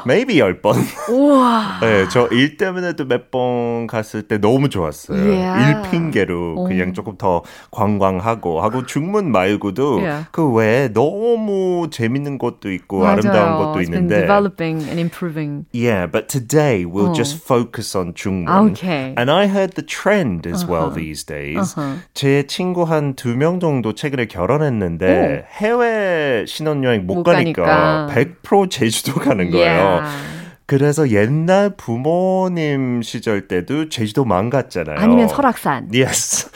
maybe 0.06 0.40
열 0.40 0.60
번. 0.62 0.76
우와. 1.10 1.80
네, 1.82 2.08
저 2.10 2.28
일 2.32 2.58
때문에 2.58 2.94
도 2.94 3.06
몇 3.06 3.32
번 3.32 3.88
갔을 3.88 4.24
때 4.24 4.38
너무 4.38 4.70
좋았어요. 4.70 5.18
Yeah. 5.20 5.70
일 5.84 5.92
핑계로 5.92 6.64
그냥 6.66 6.94
조금 6.94 7.18
더 7.18 7.44
관광하고 7.72 8.62
하고 8.62 8.86
중문 8.86 9.32
말고도 9.32 10.00
Yeah. 10.02 10.26
그 10.32 10.50
외에 10.52 10.90
너무 10.92 11.90
재밌는 11.92 12.38
곳도 12.38 12.72
있고 12.72 13.00
맞아요. 13.00 13.12
아름다운 13.14 13.58
곳도 13.58 13.80
It's 13.80 13.90
been 13.90 14.04
있는데. 14.10 14.22
developing 14.22 14.82
and 14.90 15.00
improving. 15.00 15.66
Yeah, 15.74 16.08
but 16.08 16.28
today 16.28 16.86
we'll 16.86 17.12
어. 17.12 17.16
just 17.16 17.44
focus 17.44 17.96
on 17.96 18.14
중문. 18.14 18.72
Okay. 18.72 19.14
And 19.18 19.30
I 19.32 19.48
heard 19.48 19.74
the 19.76 19.86
trend 19.86 20.48
as 20.48 20.66
well 20.66 20.90
these 20.92 21.24
days. 21.24 21.74
Uh-huh. 21.78 22.00
제 22.14 22.44
친구 22.48 22.84
한 22.86 23.14
두 23.16 23.36
명 23.36 23.60
정도 23.60 23.94
최근에 23.94 24.26
결혼했는데 24.28 25.46
해외 25.62 26.46
신혼여행 26.48 27.06
못, 27.06 27.16
못 27.16 27.24
가니까, 27.24 27.64
가니까. 27.64 28.08
100% 28.44 28.70
제주도 28.70 29.14
가는 29.20 29.50
거예요. 29.52 30.02
Yeah. 30.02 30.39
그래서 30.69 31.11
옛날 31.11 31.71
부모님 31.77 33.03
시절 33.03 33.49
때도 33.49 33.89
제주도만 33.91 34.49
갔잖아요. 34.49 34.97
아니면 34.99 35.29
설악산. 35.29 35.89
Yes. 35.93 36.49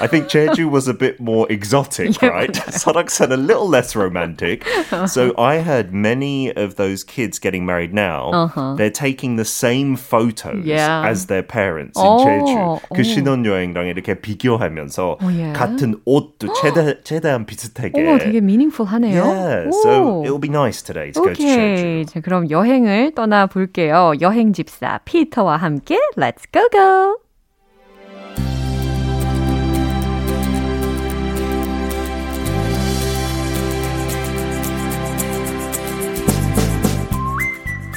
I 0.00 0.06
think 0.08 0.28
Jeju 0.28 0.70
was 0.70 0.88
a 0.88 0.92
bit 0.92 1.16
more 1.20 1.46
exotic, 1.50 2.20
Yeah, 2.20 2.28
right? 2.36 2.52
설악산 2.52 3.32
a 3.32 3.36
little 3.36 3.66
less 3.66 3.96
romantic. 3.96 4.62
so 5.06 5.32
I 5.38 5.60
heard 5.62 5.92
many 5.94 6.52
of 6.54 6.76
those 6.76 7.02
kids 7.02 7.38
getting 7.40 7.64
married 7.64 7.94
now, 7.94 8.30
Uh-huh. 8.32 8.74
they're 8.76 8.92
taking 8.92 9.36
the 9.36 9.44
same 9.48 9.96
photos 9.96 10.64
Yeah. 10.66 11.08
as 11.08 11.26
their 11.26 11.42
parents 11.42 11.96
in 11.98 12.04
어, 12.04 12.18
Jeju. 12.20 12.80
그 12.94 13.00
어. 13.00 13.02
신혼여행랑 13.02 13.86
이렇게 13.88 14.20
비교하면서 14.20 15.16
어, 15.22 15.28
예. 15.32 15.52
같은 15.52 15.96
옷도 16.04 16.52
최대, 16.60 17.00
최대한 17.02 17.46
비슷하게. 17.46 17.92
어머, 18.06 18.18
되게 18.18 18.38
meaningful하네요. 18.38 19.16
Yeah, 19.24 19.68
오. 19.68 19.72
so 19.72 20.22
it'll 20.24 20.40
be 20.40 20.50
nice 20.50 20.82
today 20.82 21.10
to 21.12 21.22
go 21.24 21.32
to 21.32 21.34
Jeju. 21.34 21.48
오케이. 21.48 22.04
자, 22.06 22.20
그럼 22.20 22.50
여행을 22.50 23.12
떠나 23.14 23.46
볼게요. 23.50 24.12
여행 24.20 24.52
집사 24.52 24.98
피터와 25.04 25.56
함께 25.56 25.98
Let's 26.16 26.44
go 26.52 26.68
go. 26.70 27.16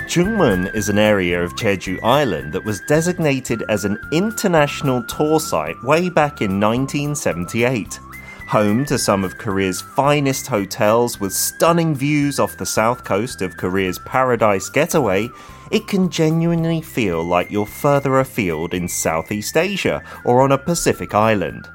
Jungmun 0.09 0.73
is 0.73 0.89
an 0.89 0.97
area 0.97 1.39
of 1.39 1.53
Jeju 1.55 1.99
Island 2.01 2.51
that 2.53 2.65
was 2.65 2.81
designated 2.87 3.63
as 3.69 3.85
an 3.85 3.99
international 4.11 5.03
tour 5.03 5.39
site 5.39 5.75
way 5.83 6.09
back 6.09 6.41
in 6.41 6.59
1978. 6.59 7.99
Home 8.48 8.84
to 8.84 8.98
some 8.98 9.24
of 9.24 9.38
Korea's 9.38 9.80
finest 9.80 10.46
hotels 10.46 11.18
with 11.18 11.32
stunning 11.32 11.94
views 11.94 12.38
off 12.38 12.58
the 12.58 12.66
south 12.66 13.02
coast 13.02 13.40
of 13.40 13.56
Korea's 13.56 13.98
paradise 14.00 14.68
getaway, 14.68 15.30
it 15.70 15.88
can 15.88 16.10
genuinely 16.10 16.82
feel 16.82 17.24
like 17.24 17.50
you're 17.50 17.64
further 17.64 18.20
afield 18.20 18.74
in 18.74 18.86
Southeast 18.86 19.56
Asia 19.56 20.02
or 20.24 20.42
on 20.42 20.52
a 20.52 20.58
Pacific 20.58 21.14
island. 21.14 21.66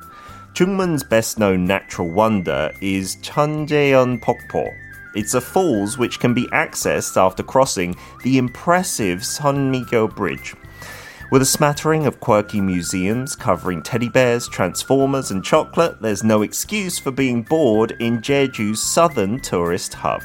Jungmun's 0.54 1.04
best 1.04 1.40
known 1.40 1.66
natural 1.66 2.08
wonder 2.08 2.72
is 2.82 3.16
Cheonjeon 3.18 4.22
Pokpo. 4.22 4.72
It's 5.16 5.34
a 5.34 5.42
falls 5.42 5.98
which 5.98 6.20
can 6.20 6.36
be 6.36 6.46
accessed 6.48 7.18
after 7.18 7.42
crossing 7.42 7.96
the 8.24 8.38
impressive 8.38 9.20
Sunmigyo 9.22 10.16
Bridge. 10.16 10.56
With 11.32 11.44
a 11.44 11.46
smattering 11.46 12.08
of 12.08 12.20
quirky 12.20 12.60
museums 12.60 13.36
covering 13.36 13.84
teddy 13.84 14.10
bears, 14.10 14.48
transformers, 14.48 15.30
and 15.30 15.44
chocolate, 15.44 16.02
there's 16.02 16.24
no 16.24 16.42
excuse 16.42 16.98
for 16.98 17.12
being 17.12 17.44
bored 17.44 17.92
in 18.00 18.20
Jeju's 18.20 18.82
southern 18.82 19.40
tourist 19.40 19.94
hub. 19.94 20.24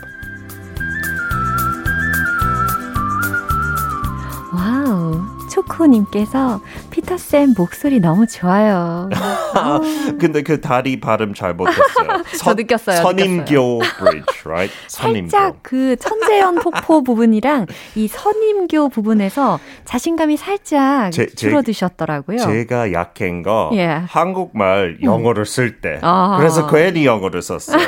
초코님께서 5.55 6.61
피터쌤 6.91 7.55
목소리 7.57 8.01
너무 8.01 8.27
좋아요. 8.27 9.09
근데 10.19 10.43
그 10.43 10.61
다리 10.61 10.99
발음 10.99 11.33
잘 11.33 11.55
못했어요. 11.55 12.23
저 12.39 12.55
느꼈어요, 12.55 12.97
선임교 13.03 13.79
Bridge, 13.99 14.43
right? 14.45 14.75
선임교. 14.89 15.31
살짝 15.31 15.57
그 15.63 15.95
천재연 15.97 16.57
폭포 16.57 17.05
부분이랑 17.05 17.67
이 17.95 18.09
선임교 18.09 18.89
부분에서 18.89 19.61
자신감이 19.85 20.37
살짝 20.37 21.13
제- 21.13 21.27
제- 21.27 21.35
줄어드셨더라고요. 21.37 22.39
제가 22.39 22.93
약한 22.93 23.43
거 23.43 23.71
예. 23.75 23.87
한국말 23.87 24.99
영어를 25.03 25.47
쓸 25.47 25.81
때 25.81 26.01
아. 26.03 26.37
그래서 26.39 26.67
괜히 26.67 27.07
영어를 27.07 27.43
썼어요. 27.43 27.79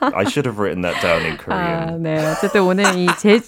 I 0.00 0.24
should 0.26 0.46
have 0.46 0.58
written 0.60 0.82
that 0.82 1.00
down 1.00 1.22
in 1.24 1.36
아, 1.38 1.42
Korean. 1.42 2.02
네. 2.02 2.26
어쨌든 2.32 2.62
오늘 2.62 2.84
이 2.96 3.06
제, 3.18 3.40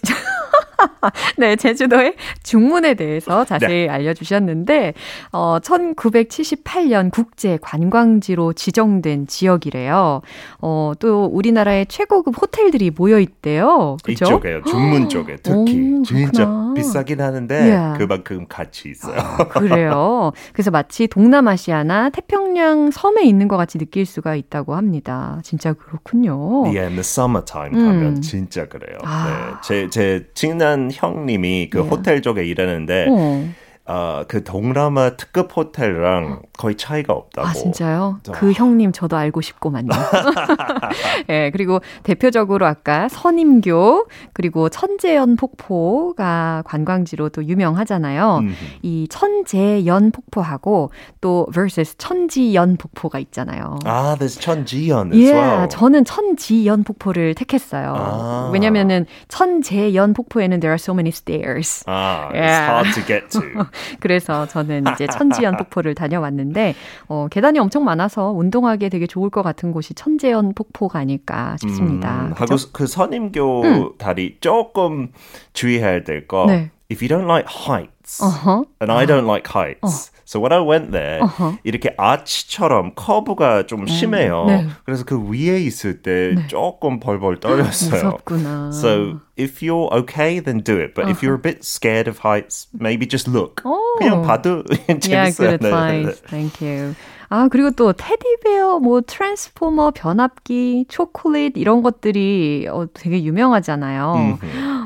네, 1.38 1.56
제주도의 1.56 2.14
중문에 2.42 2.94
대해서 2.94 3.44
자세히 3.44 3.88
알려주셨는데, 3.88 4.94
어, 5.32 5.58
1978년 5.62 7.10
국제 7.10 7.58
관광지로 7.60 8.52
지정된 8.52 9.26
지역이래요. 9.26 10.20
어, 10.60 10.92
또 10.98 11.24
우리나라의 11.26 11.86
최고급 11.86 12.40
호텔들이 12.40 12.90
모여있대요. 12.90 13.96
그죠? 14.02 14.24
이쪽에요. 14.24 14.62
중문 14.64 15.08
쪽에 15.10 15.36
특히 15.42 15.98
오, 15.98 16.02
진짜 16.02 16.44
그렇구나. 16.46 16.74
비싸긴 16.74 17.20
하는데 17.20 17.54
예. 17.94 17.98
그만큼 17.98 18.46
가치 18.48 18.90
있어요. 18.90 19.20
그래요. 19.50 20.32
그래서 20.52 20.70
마치 20.70 21.06
동남아시아나 21.06 22.10
태평양 22.10 22.90
섬에 22.90 23.22
있는 23.24 23.48
것 23.48 23.56
같이 23.56 23.78
느낄 23.78 24.06
수가 24.06 24.34
있다고 24.34 24.74
합니다. 24.74 25.38
진짜 25.42 25.72
그렇군요. 25.72 26.62
Yeah, 26.64 26.86
in 26.86 26.90
the 26.92 27.00
summertime 27.00 27.74
음. 27.74 27.86
가면 27.86 28.20
진짜 28.22 28.66
그래요. 28.66 28.98
아. 29.04 29.26
네, 29.26 29.60
제, 29.62 29.88
제 29.90 30.30
친한 30.40 30.90
형님이 30.90 31.68
그 31.68 31.80
예. 31.80 31.82
호텔 31.82 32.22
쪽에 32.22 32.46
일하는데 32.46 33.06
어. 33.10 33.46
어, 33.92 34.22
그 34.28 34.44
동남아 34.44 35.16
특급 35.16 35.56
호텔이랑 35.56 36.42
거의 36.56 36.76
차이가 36.76 37.12
없다고. 37.12 37.48
아, 37.48 37.52
진짜요? 37.52 38.20
어. 38.28 38.32
그 38.32 38.52
형님 38.52 38.92
저도 38.92 39.16
알고 39.16 39.40
싶고만요. 39.40 39.88
예, 41.28 41.50
그리고 41.50 41.80
대표적으로 42.04 42.66
아까 42.66 43.08
선임교, 43.08 44.06
그리고 44.32 44.68
천재연 44.68 45.34
폭포가 45.34 46.62
관광지로 46.66 47.30
또 47.30 47.44
유명하잖아요. 47.44 48.38
음. 48.42 48.54
이 48.82 49.08
천재연 49.10 50.12
폭포하고 50.12 50.92
또 51.20 51.48
versus 51.52 51.96
천지연 51.98 52.76
폭포가 52.76 53.18
있잖아요. 53.18 53.80
아, 53.84 54.16
there's 54.20 54.40
천지연 54.40 55.12
as 55.12 55.20
예, 55.20 55.32
well. 55.32 55.68
저는 55.68 56.04
천지연 56.04 56.84
폭포를 56.84 57.34
택했어요. 57.34 57.94
아. 57.96 58.50
왜냐면은 58.52 59.06
천재연 59.26 60.12
폭포에는 60.14 60.60
there 60.60 60.70
are 60.70 60.78
so 60.78 60.94
many 60.94 61.10
stairs. 61.10 61.82
아, 61.88 62.28
it's 62.30 62.38
Yeah. 62.40 62.70
hard 62.70 62.94
to 62.94 63.02
get 63.04 63.30
to. 63.30 63.40
그래서 64.00 64.46
저는 64.46 64.84
이제 64.94 65.06
천지연 65.06 65.56
폭포를 65.58 65.94
다녀왔는데 65.94 66.74
어, 67.08 67.28
계단이 67.30 67.58
엄청 67.58 67.84
많아서 67.84 68.30
운동하기에 68.30 68.88
되게 68.88 69.06
좋을 69.06 69.30
것 69.30 69.42
같은 69.42 69.72
곳이 69.72 69.94
천재연 69.94 70.54
폭포가 70.54 70.98
아닐까 70.98 71.56
싶습니다. 71.60 72.26
음, 72.26 72.34
그죠? 72.34 72.54
하고 72.54 72.56
그 72.72 72.86
선임교 72.86 73.96
다리 73.98 74.36
조금 74.40 75.08
주의해야 75.52 76.04
될 76.04 76.26
거. 76.26 76.46
네. 76.46 76.70
If 76.90 77.02
you 77.02 77.08
don't 77.08 77.28
like 77.28 77.46
heights. 77.48 78.20
Uh-huh. 78.20 78.64
And 78.80 78.90
I 78.90 79.06
don't 79.06 79.26
like 79.26 79.46
heights. 79.46 80.10
Uh. 80.10 80.19
So 80.29 80.39
when 80.39 80.51
I 80.51 80.59
went 80.59 80.91
there, 80.91 81.21
uh-huh. 81.21 81.57
이렇게 81.63 81.93
아치처럼 81.97 82.95
커브가 82.95 83.67
좀 83.67 83.87
심해요. 83.87 84.45
네. 84.47 84.67
그래서 84.85 85.03
그 85.05 85.17
위에 85.17 85.59
있을 85.61 86.01
때 86.01 86.35
네. 86.35 86.47
조금 86.47 86.99
벌벌 86.99 87.39
떨렸어요. 87.39 88.19
무섭구나. 88.25 88.71
So 88.73 89.19
if 89.37 89.61
you're 89.61 89.89
okay, 89.93 90.39
then 90.39 90.59
do 90.59 90.77
it. 90.79 90.95
But 90.95 91.05
uh-huh. 91.05 91.11
if 91.11 91.21
you're 91.21 91.35
a 91.35 91.39
bit 91.39 91.63
scared 91.63 92.07
of 92.07 92.19
heights, 92.19 92.67
maybe 92.73 93.05
just 93.05 93.27
look. 93.27 93.61
Oh. 93.65 93.97
그냥 93.99 94.23
봐도 94.23 94.63
재밌어요. 94.65 95.09
Yeah, 95.09 95.31
good 95.31 95.53
advice. 95.63 96.19
Thank 96.27 96.61
you. 96.61 96.95
아, 97.32 97.46
그리고 97.48 97.70
또 97.70 97.92
테디베어, 97.92 98.80
뭐 98.80 99.00
트랜스포머, 99.00 99.92
변압기, 99.92 100.86
초콜릿 100.88 101.56
이런 101.56 101.80
것들이 101.80 102.66
어, 102.68 102.86
되게 102.92 103.22
유명하잖아요. 103.22 104.38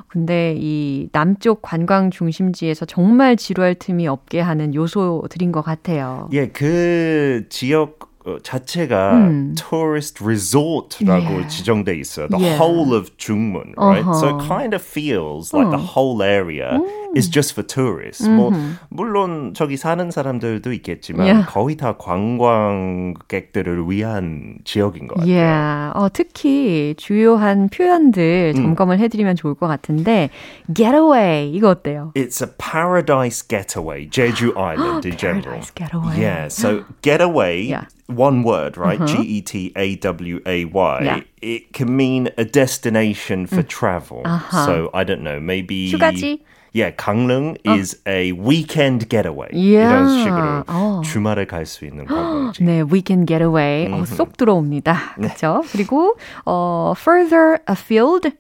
근데 0.09 0.55
이 0.59 1.09
남쪽 1.11 1.63
관광 1.63 2.11
중심지에서 2.11 2.85
정말 2.85 3.37
지루할 3.37 3.75
틈이 3.77 4.07
없게 4.07 4.41
하는 4.41 4.75
요소들인 4.75 5.53
것 5.53 5.63
같아요. 5.63 6.29
예, 6.33 6.49
그 6.49 7.47
지역 7.49 8.04
자체가 8.43 9.13
음. 9.15 9.55
tourist 9.55 10.25
resort라고 10.25 11.29
yeah. 11.29 11.49
지정돼 11.49 11.99
있어요. 12.01 12.29
The 12.29 12.41
yeah. 12.41 12.57
whole 12.57 12.95
of 12.95 13.17
중문, 13.19 13.75
right? 13.77 14.01
Uh-huh. 14.01 14.15
So 14.15 14.39
it 14.39 14.49
kind 14.49 14.73
of 14.75 14.83
feels 14.83 15.53
like 15.53 15.67
uh. 15.69 15.77
the 15.77 15.83
whole 15.83 16.23
area 16.23 16.81
음. 16.81 17.17
is 17.17 17.29
just 17.29 17.53
for 17.53 17.63
tourists. 17.63 18.27
뭐 18.27 18.51
물론 18.89 19.53
저기 19.55 19.77
사는 19.77 20.11
사람들도 20.11 20.73
있겠지만 20.73 21.27
yeah. 21.27 21.47
거의 21.47 21.77
다 21.77 21.97
관광객들을 21.99 23.85
위한 23.91 24.59
지역인 24.65 25.07
것 25.07 25.21
같아요. 25.21 25.29
Yeah. 25.29 25.93
어, 25.95 26.09
특히 26.13 26.95
주요한 26.97 27.69
표현들 27.69 28.55
음. 28.57 28.63
점검을 28.75 28.99
해드리면 29.01 29.37
좋을 29.37 29.55
것 29.55 29.69
같은데 29.69 30.31
getaway 30.73 31.51
이거 31.53 31.69
어때요? 31.69 32.13
It's 32.15 32.41
a 32.41 32.49
paradise 32.57 33.43
getaway, 33.43 34.09
Jeju 34.09 34.57
Island 34.57 35.05
in 35.05 35.17
general. 35.17 35.61
Paradise 35.61 35.71
getaway. 35.75 36.21
Yeah. 36.21 36.49
So 36.49 36.85
getaway. 37.03 37.63
Yeah. 37.63 37.87
one 38.08 38.44
word, 38.44 38.78
right? 38.78 39.00
Uh-huh. 39.00 39.24
G 39.24 39.38
E 39.38 39.42
T 39.42 39.72
A 39.76 39.96
W 39.96 40.42
A 40.46 40.66
Y. 40.66 41.00
Yeah. 41.04 41.22
It 41.42 41.74
can 41.74 41.96
mean 41.96 42.30
a 42.38 42.46
destination 42.46 43.46
for 43.48 43.64
mm. 43.64 43.68
travel. 43.68 44.22
Uh-huh. 44.26 44.66
So 44.66 44.90
I 44.94 45.04
don't 45.04 45.24
know, 45.24 45.40
maybe. 45.40 45.92
휴가지? 45.92 46.40
Yeah, 46.72 46.92
강릉 46.92 47.58
어. 47.66 47.80
is 47.80 47.98
a 48.06 48.32
weekend 48.34 49.10
getaway. 49.10 49.50
Yeah. 49.52 49.90
이런 49.90 50.24
식으로 50.24 50.64
어. 50.68 51.02
주말에 51.04 51.46
갈 51.46 51.66
수 51.66 51.84
있는 51.86 52.06
관광지. 52.06 52.64
네, 52.64 52.84
weekend 52.84 53.26
getaway. 53.26 53.92
어, 53.92 54.06
쏙 54.06 54.38
들어옵니다. 54.38 55.16
그렇죠? 55.16 55.62
네. 55.64 55.70
그리고 55.72 56.16
어, 56.46 56.94
further 56.96 57.58
afield 57.68 58.32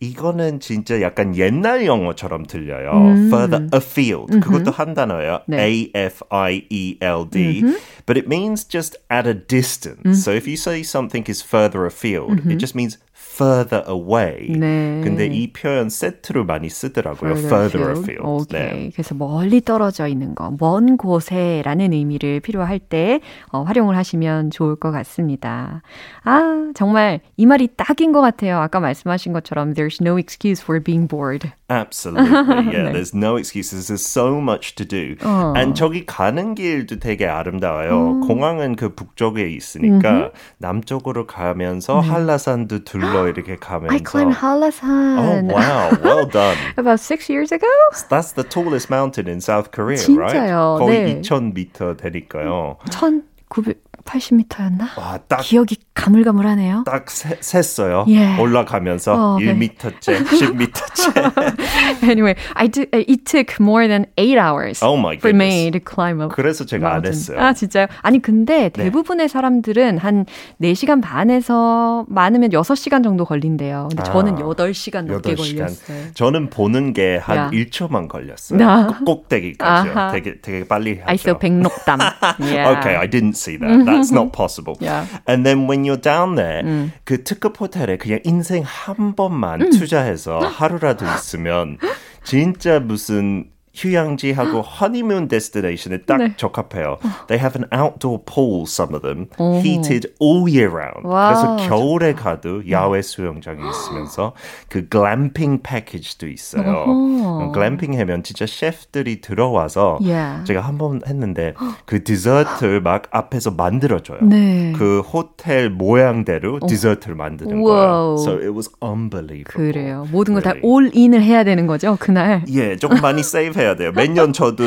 이거는 0.00 0.60
진짜 0.60 1.00
약간 1.00 1.36
옛날 1.36 1.86
영어처럼 1.86 2.46
들려요. 2.46 2.90
음. 2.92 3.28
Further 3.28 3.68
afield. 3.74 4.32
음흠. 4.32 4.40
그것도 4.40 4.70
한 4.70 4.94
단어예요. 4.94 5.40
네. 5.46 5.90
A-F-I-E-L-D. 5.94 7.62
음흠. 7.62 7.78
But 8.06 8.18
it 8.18 8.26
means 8.28 8.64
just 8.68 8.98
at 9.10 9.28
a 9.28 9.34
distance. 9.34 10.02
음. 10.04 10.14
So 10.14 10.32
if 10.32 10.46
you 10.46 10.56
say 10.56 10.82
something 10.82 11.24
is 11.28 11.42
further 11.42 11.86
afield, 11.86 12.40
it 12.46 12.58
just 12.58 12.74
means 12.74 12.98
further 13.41 13.83
away. 13.89 14.47
네. 14.49 15.01
근데 15.03 15.25
이 15.25 15.51
표현 15.51 15.89
세트로 15.89 16.45
많이 16.45 16.69
쓰더라고요. 16.69 17.31
further, 17.37 17.91
afield. 17.91 18.21
오케이. 18.23 18.61
네. 18.61 18.91
그래서 18.93 19.15
멀리 19.15 19.61
떨어져 19.61 20.07
있는 20.07 20.35
거, 20.35 20.53
먼 20.59 20.97
곳에라는 20.97 21.93
의미를 21.93 22.39
필요할 22.39 22.79
때 22.79 23.21
어, 23.51 23.63
활용을 23.63 23.97
하시면 23.97 24.51
좋을 24.51 24.75
것 24.75 24.91
같습니다. 24.91 25.81
아, 26.23 26.71
정말 26.75 27.21
이 27.37 27.45
말이 27.45 27.67
딱인 27.75 28.11
것 28.11 28.21
같아요. 28.21 28.59
아까 28.59 28.79
말씀하신 28.79 29.33
것처럼 29.33 29.73
there's 29.73 30.01
no 30.01 30.17
excuse 30.17 30.61
for 30.61 30.81
being 30.81 31.07
bored. 31.07 31.51
Absolutely. 31.69 32.31
Yeah, 32.71 32.91
네. 32.91 32.93
there's 32.93 33.15
no 33.15 33.37
excuses. 33.37 33.87
There's 33.87 34.05
so 34.05 34.39
much 34.39 34.75
to 34.75 34.85
do. 34.85 35.15
어. 35.23 35.53
And 35.55 35.73
저기 35.73 36.05
가는 36.05 36.53
길도 36.53 36.99
되게 36.99 37.27
아름다워요. 37.27 38.21
음. 38.21 38.27
공항은 38.27 38.75
그 38.75 38.93
북쪽에 38.93 39.49
있으니까 39.49 40.11
음흠. 40.11 40.31
남쪽으로 40.59 41.27
가면서 41.27 42.01
네. 42.01 42.07
한라산도 42.09 42.83
둘러 42.83 43.27
이렇게 43.30 43.56
가면서 43.56 43.92
I 43.92 44.00
climbed 44.00 44.34
Hallasan. 44.34 45.18
Oh 45.18 45.42
wow, 45.54 45.90
well 46.02 46.26
done. 46.26 46.56
About 46.76 47.00
six 47.00 47.28
years 47.28 47.52
ago. 47.52 47.66
That's 48.08 48.32
the 48.32 48.44
tallest 48.44 48.90
mountain 48.90 49.28
in 49.28 49.40
South 49.40 49.70
Korea, 49.70 49.98
진짜요? 49.98 50.18
right? 50.18 50.80
거의 50.80 51.20
네. 51.20 51.22
2,000m 51.22 51.96
되니까요. 51.98 52.76
1,900 52.90 53.78
80m였나? 54.05 54.97
와, 54.97 55.17
딱 55.27 55.41
기억이 55.41 55.77
가물가물하네요. 55.93 56.83
딱 56.85 57.09
세, 57.09 57.37
셌어요. 57.39 58.05
예. 58.09 58.37
올라가면서 58.37 59.13
어, 59.13 59.37
1m째, 59.37 60.01
10m째. 60.01 62.03
anyway, 62.03 62.35
I 62.55 62.67
do, 62.67 62.85
it 62.93 63.25
took 63.25 63.59
more 63.59 63.87
than 63.87 64.05
8 64.17 64.37
hours 64.37 64.83
oh 64.83 64.97
my 64.99 65.15
for 65.17 65.33
me 65.33 65.71
to 65.71 65.79
climb 65.79 66.21
up. 66.21 66.33
그래서 66.35 66.65
제가 66.65 66.87
mountain. 66.89 67.05
안 67.05 67.11
했어요. 67.13 67.39
아, 67.39 67.53
진짜요? 67.53 67.87
아니 68.01 68.21
근데 68.21 68.69
대부분의 68.69 69.27
네. 69.27 69.31
사람들은 69.31 69.97
한 69.97 70.25
4시간 70.61 71.01
반에서 71.01 72.05
많으면 72.07 72.49
6시간 72.51 73.03
정도 73.03 73.25
걸린대요. 73.25 73.87
근데 73.89 74.01
아, 74.01 74.03
저는 74.11 74.35
8시간 74.35 75.05
넘게 75.05 75.35
8시간. 75.35 75.57
걸렸어요. 75.57 76.13
저는 76.13 76.49
보는 76.49 76.93
게 76.93 77.11
한 77.21 77.51
1초만 77.51 78.07
걸렸어요. 78.07 78.67
아. 78.67 78.87
꼭대기까지요. 79.05 80.09
되게 80.11 80.41
되게 80.41 80.67
빨리 80.67 80.99
하죠. 80.99 81.03
I 81.07 81.15
saw 81.15 81.37
백록담. 81.37 81.99
yeah. 82.41 82.77
Okay, 82.79 82.95
I 82.95 83.07
didn't 83.07 83.35
see 83.35 83.57
that. 83.57 83.85
That's 83.91 84.11
not 84.11 84.31
possible. 84.31 84.77
Yeah. 84.79 85.05
And 85.27 85.45
then 85.45 85.67
when 85.67 85.83
you're 85.85 86.01
down 86.01 86.35
there, 86.35 86.63
음. 86.63 86.91
그 87.05 87.23
특급 87.23 87.59
호텔에 87.59 87.97
그냥 87.97 88.19
인생 88.23 88.63
한 88.63 89.15
번만 89.15 89.61
음. 89.61 89.71
투자해서 89.71 90.39
하루라도 90.39 91.05
있으면 91.05 91.77
진짜 92.23 92.79
무슨 92.79 93.50
휴양지하고 93.73 94.63
honeymoon 94.65 95.27
destination에 95.27 95.99
딱 96.05 96.17
네. 96.17 96.33
적합해요. 96.37 96.97
They 97.27 97.39
have 97.39 97.55
an 97.59 97.67
outdoor 97.73 98.19
pool, 98.25 98.63
some 98.67 98.93
of 98.93 99.01
them, 99.01 99.27
오. 99.37 99.59
heated 99.63 100.09
all 100.21 100.43
year 100.49 100.69
round. 100.69 101.05
wow, 101.07 101.33
그래서 101.33 101.69
겨울에 101.69 102.11
좋다. 102.11 102.23
가도 102.23 102.69
야외 102.69 103.01
수영장이 103.01 103.59
있으면서 103.69 104.33
그 104.67 104.87
글램핑 104.89 105.61
패키지도 105.63 106.27
있어요. 106.27 107.51
글램핑 107.53 107.97
하면 107.99 108.23
진짜 108.23 108.45
셰프들이 108.45 109.21
들어와서 109.21 109.99
yeah. 110.01 110.43
제가 110.45 110.61
한 110.61 110.77
번 110.81 111.01
했는데 111.05 111.53
그 111.85 112.03
디저트를 112.03 112.81
막 112.81 113.03
앞에서 113.11 113.51
만들어줘요. 113.51 114.19
네. 114.23 114.73
그 114.75 115.01
호텔 115.01 115.69
모양대로 115.69 116.59
오. 116.61 116.65
디저트를 116.67 117.15
만드는 117.15 117.61
거예요. 117.61 118.15
So 118.19 118.33
it 118.33 118.49
was 118.49 118.69
unbelievable. 118.83 119.43
그래요. 119.71 120.07
모든 120.11 120.33
걸다 120.33 120.51
really. 120.51 120.67
올인을 120.67 121.21
해야 121.21 121.43
되는 121.43 121.67
거죠, 121.67 121.97
그날. 121.99 122.43
예, 122.49 122.75
조금 122.77 122.99
많이 123.01 123.21
세이브 123.21 123.60
해야 123.61 123.75
돼요. 123.75 123.91
매년 123.93 124.33
저도 124.33 124.63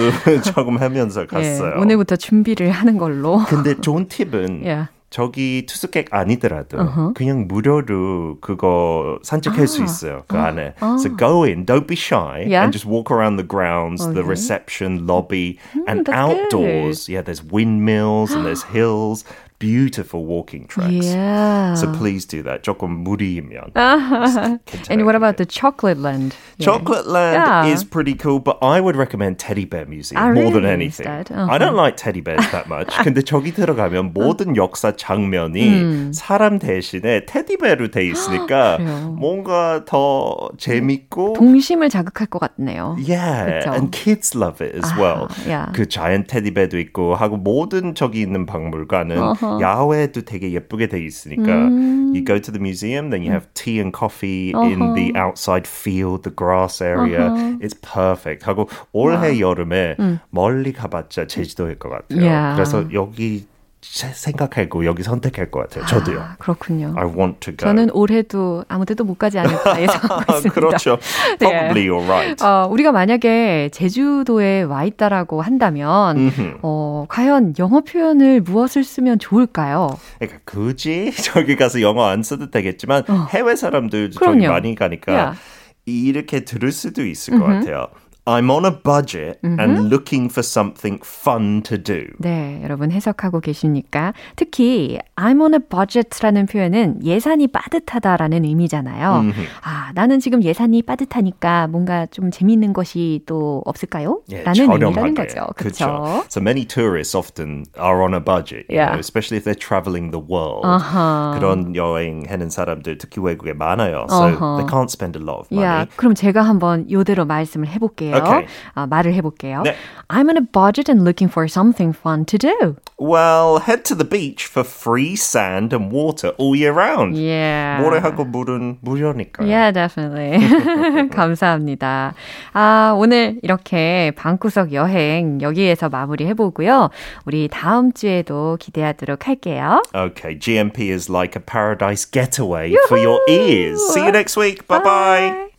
조금 0.55 0.79
하면서 0.79 1.27
갔어요. 1.27 1.73
예, 1.77 1.81
오늘부터 1.81 2.17
준비를 2.17 2.71
하는 2.71 2.97
걸로. 2.99 3.43
근데 3.47 3.75
좋은 3.81 4.09
팁은 4.09 4.63
yeah. 4.65 4.89
저기 5.15 5.65
투숙객 5.65 6.09
아니더라도 6.11 6.77
uh-huh. 6.77 7.15
그냥 7.15 7.47
무료로 7.47 8.39
그거 8.41 9.21
산책할 9.23 9.63
아. 9.63 9.67
수 9.67 9.85
있어요. 9.85 10.25
그 10.27 10.37
아. 10.37 10.47
안에. 10.47 10.75
아. 10.81 10.97
So 10.99 11.09
go 11.17 11.45
in, 11.45 11.65
don't 11.65 11.87
be 11.87 11.95
shy 11.95 12.43
yeah? 12.49 12.65
and 12.65 12.73
just 12.73 12.85
walk 12.85 13.13
around 13.13 13.37
the 13.37 13.47
grounds, 13.47 14.03
okay. 14.03 14.13
the 14.13 14.25
reception, 14.25 15.07
lobby 15.07 15.61
mm, 15.73 15.85
and 15.87 16.09
outdoors. 16.09 17.07
Good. 17.07 17.13
Yeah, 17.13 17.23
there's 17.23 17.45
windmills 17.45 18.33
and 18.35 18.45
there's 18.45 18.65
hills. 18.65 19.23
Beautiful 19.59 20.25
walking 20.27 20.67
tracks. 20.67 21.07
Yeah. 21.07 21.75
So 21.75 21.91
please 21.93 22.27
do 22.27 22.43
that. 22.43 22.63
조금 22.63 23.05
무리이면. 23.05 23.77
Uh-huh. 23.77 24.59
And 24.91 25.05
what 25.05 25.15
about 25.15 25.37
the 25.37 25.47
Chocolate 25.47 25.99
Land? 25.99 26.35
Chocolate 26.61 27.07
Land 27.07 27.37
yeah. 27.37 27.73
is 27.73 27.85
pretty 27.85 28.15
cool, 28.15 28.41
but 28.41 28.59
I 28.63 28.81
would 28.81 28.97
recommend 28.97 29.39
Teddy 29.39 29.65
Bear 29.65 29.87
Museum 29.87 30.21
ah, 30.21 30.27
more 30.27 30.45
really? 30.45 30.53
than 30.53 30.65
anything. 30.67 31.07
Uh-huh. 31.07 31.47
I 31.51 31.59
don't 31.59 31.77
like 31.77 31.97
teddy 31.97 32.21
bears 32.21 32.45
that 32.51 32.69
much. 32.69 32.89
근데 33.03 33.23
저기 33.23 33.53
들어가면 33.53 34.13
모든 34.13 34.57
역사 34.57 34.93
장면이 34.97 35.69
음. 35.69 36.13
사람 36.13 36.59
대신에 36.59 37.27
테디베어로 37.27 37.91
돼 37.91 38.07
있으니까 38.07 38.79
뭔가 39.17 39.85
더 39.87 40.51
재밌고 40.59 41.35
동심을 41.35 41.89
자극할 41.89 42.27
것 42.27 42.39
같네요. 42.39 42.97
Yeah, 42.99 43.61
그쵸? 43.61 43.75
and 43.75 43.93
kids 43.93 44.35
love 44.35 44.61
it 44.65 44.77
as 44.77 44.93
well. 44.99 45.29
Yeah. 45.47 45.73
그 45.75 45.89
자이언트 45.89 46.29
테디베어도 46.29 46.79
있고 46.79 47.15
하고 47.15 47.37
모든 47.37 47.95
저기 47.95 48.21
있는 48.21 48.47
박물관은 48.47 49.17
uh-huh. 49.17 49.44
uh-huh. 49.44 49.62
야외도 49.62 50.22
되게 50.22 50.52
예쁘게 50.52 50.88
돼 50.88 51.04
있으니까 51.04 51.52
음. 51.52 52.14
you 52.14 52.24
go 52.24 52.40
to 52.40 52.52
the 52.52 52.60
museum, 52.60 53.10
then 53.10 53.22
you 53.22 53.32
have 53.32 53.48
tea 53.54 53.80
and 53.80 53.94
coffee 53.94 54.54
uh-huh. 54.54 54.68
in 54.68 54.94
the 54.96 55.14
outside 55.16 55.68
field, 55.68 56.24
the 56.24 56.32
grass 56.32 56.82
area. 56.82 57.28
Uh-huh. 57.32 57.58
It's 57.62 57.76
perfect. 57.82 58.46
하고 58.46 58.70
올해 58.94 59.30
wow. 59.30 59.40
여름에 59.40 59.96
음. 60.00 60.20
멀리 60.32 60.74
가봤자 60.74 61.28
제주도일 61.28 61.80
것 61.80 61.90
같아요. 61.90 62.22
Yeah. 62.22 62.56
그래서 62.56 62.86
여기 62.94 63.46
생각하고 63.93 64.87
여기 64.87 65.03
선택할 65.03 65.51
것 65.51 65.61
같아요. 65.61 65.87
저도요. 65.87 66.21
아, 66.21 66.37
그렇군요. 66.39 66.95
I 66.97 67.05
want 67.05 67.41
to 67.41 67.57
go. 67.57 67.67
저는 67.67 67.91
올해도 67.91 68.65
아무 68.69 68.87
데도 68.87 69.05
못 69.05 69.19
가지 69.19 69.39
않을까 69.39 69.81
예상하고 69.83 70.33
있습니다. 70.33 70.51
그렇죠. 70.55 70.99
Probably 71.39 71.89
you're 71.89 72.05
right. 72.05 72.45
어, 72.45 72.67
우리가 72.71 72.93
만약에 72.93 73.71
제주도에 73.73 74.63
와 74.63 74.85
있다라고 74.85 75.43
한다면 75.43 76.31
어, 76.63 77.07
과연 77.09 77.55
영어 77.59 77.81
표현을 77.81 78.41
무엇을 78.41 78.85
쓰면 78.85 79.19
좋을까요? 79.19 79.89
그러니까 80.19 80.41
굳이 80.45 81.13
저기 81.23 81.57
가서 81.57 81.81
영어 81.81 82.07
안 82.07 82.23
써도 82.23 82.51
되겠지만 82.51 83.05
어. 83.09 83.27
해외 83.31 83.57
사람들 83.57 84.11
저기 84.11 84.47
많이 84.47 84.75
가니까 84.75 85.13
yeah. 85.13 85.39
이렇게 85.87 86.41
들을 86.45 86.73
수도 86.73 87.05
있을 87.05 87.39
것 87.39 87.45
같아요. 87.45 87.89
I'm 88.27 88.51
on 88.51 88.65
a 88.65 88.71
budget 88.71 89.39
Mm-hmm. 89.45 89.61
and 89.61 89.91
looking 89.91 90.31
for 90.31 90.43
something 90.43 90.99
fun 91.05 91.63
to 91.65 91.77
do. 91.77 92.07
네, 92.19 92.61
여러분 92.65 92.91
해석하고 92.91 93.41
계십니까? 93.41 94.15
특히 94.37 94.99
I'm 95.17 95.43
on 95.43 95.53
a 95.55 95.61
budget라는 95.61 96.47
표현은 96.47 97.05
예산이 97.05 97.49
빠듯하다라는 97.49 98.45
의미잖아요. 98.45 99.25
아, 99.63 99.91
나는 99.95 100.21
지금 100.21 100.43
예산이 100.43 100.83
빠듯하니까 100.83 101.67
뭔가 101.67 102.07
좀 102.07 102.31
재미있는 102.31 102.73
것이 102.73 103.21
또 103.27 103.63
없을까요? 103.67 104.23
예, 104.31 104.43
라는 104.43 104.71
의미라는. 104.73 105.15
거죠. 105.15 105.47
그렇죠? 105.57 106.25
So 106.31 106.41
many 106.41 106.65
tourists 106.65 107.15
often 107.15 107.65
are 107.79 108.03
on 108.03 108.15
a 108.15 108.21
budget, 108.21 108.65
Yeah. 108.71 108.93
know, 108.93 108.99
especially 109.01 109.37
if 109.37 109.45
they're 109.45 109.59
traveling 109.59 110.11
the 110.13 110.23
world. 110.25 110.65
아하. 110.65 111.35
그런 111.39 111.77
여행하는 111.77 112.49
사람들 112.49 112.97
특히 112.99 113.21
외국에 113.21 113.53
많아요. 113.53 114.07
So 114.09 114.25
어허. 114.33 114.57
they 114.57 114.67
can't 114.67 114.89
spend 114.91 115.19
a 115.19 115.23
lot 115.23 115.41
of 115.41 115.49
money. 115.53 115.83
야, 115.83 115.87
그럼 115.97 116.15
제가 116.15 116.41
한번 116.43 116.91
요대로 116.91 117.27
말씀을 117.27 117.69
해볼게요. 117.69 118.14
Okay. 118.14 118.48
아, 118.76 118.88
말을 118.88 119.14
해볼게요. 119.14 119.64
네. 119.64 119.76
I'm 120.10 120.30
on 120.30 120.38
a 120.38 120.42
budget 120.42 120.90
and 120.90 121.04
looking 121.04 121.30
for 121.30 121.48
something 121.48 121.94
fun 121.94 122.26
to 122.26 122.38
do. 122.38 122.76
Well, 122.98 123.60
head 123.60 123.86
to 123.86 123.96
the 123.96 124.04
beach 124.04 124.46
for 124.46 124.64
free 124.64 125.16
sand 125.16 125.74
and 125.74 125.92
water 125.92 126.34
all 126.38 126.56
year 126.56 126.74
round. 126.74 127.16
Yeah. 127.16 127.82
모래하고 127.84 128.26
물은 128.26 128.80
무료니까요. 128.82 129.48
Yeah, 129.48 129.72
definitely. 129.72 130.40
감사합니다. 131.10 132.14
아, 132.54 132.94
오늘 132.98 133.40
이렇게 133.44 134.12
방구석 134.16 134.74
여행 134.74 135.42
여기에서 135.42 135.90
마무리 135.90 136.26
해보고요. 136.28 136.90
우리 137.26 137.48
다음 137.48 137.94
주에도 137.94 138.58
기대하도록 138.60 139.28
할게요. 139.28 139.82
Okay, 139.96 140.38
GMP 140.38 140.92
is 140.92 141.10
like 141.10 141.36
a 141.36 141.42
paradise 141.42 142.06
getaway 142.06 142.76
for 142.88 142.98
your 142.98 143.22
ears. 143.30 143.80
See 143.94 144.02
you 144.02 144.12
next 144.12 144.38
week. 144.38 144.68
Bye 144.68 144.84
bye. 144.84 145.50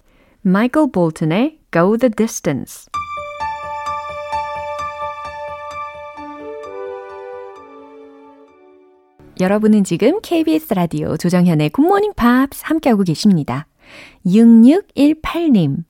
마이클 0.42 0.90
볼튼의 0.90 1.58
Go 1.75 1.97
the 1.97 2.09
Distance. 2.09 2.85
여러분은 9.41 9.83
지금 9.83 10.21
KBS 10.21 10.73
라디오 10.73 11.17
조정현의 11.17 11.71
Good 11.71 11.87
Morning 11.87 12.13
Pops 12.15 12.61
함께하고 12.63 13.03
계십니다. 13.03 13.67
6618님. 14.25 15.83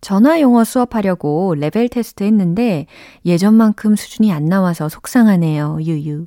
전화 0.00 0.40
영어 0.40 0.62
수업하려고 0.62 1.56
레벨 1.56 1.88
테스트 1.88 2.22
했는데 2.22 2.86
예전만큼 3.26 3.96
수준이 3.96 4.32
안 4.32 4.44
나와서 4.44 4.88
속상하네요. 4.88 5.78
유유. 5.80 6.26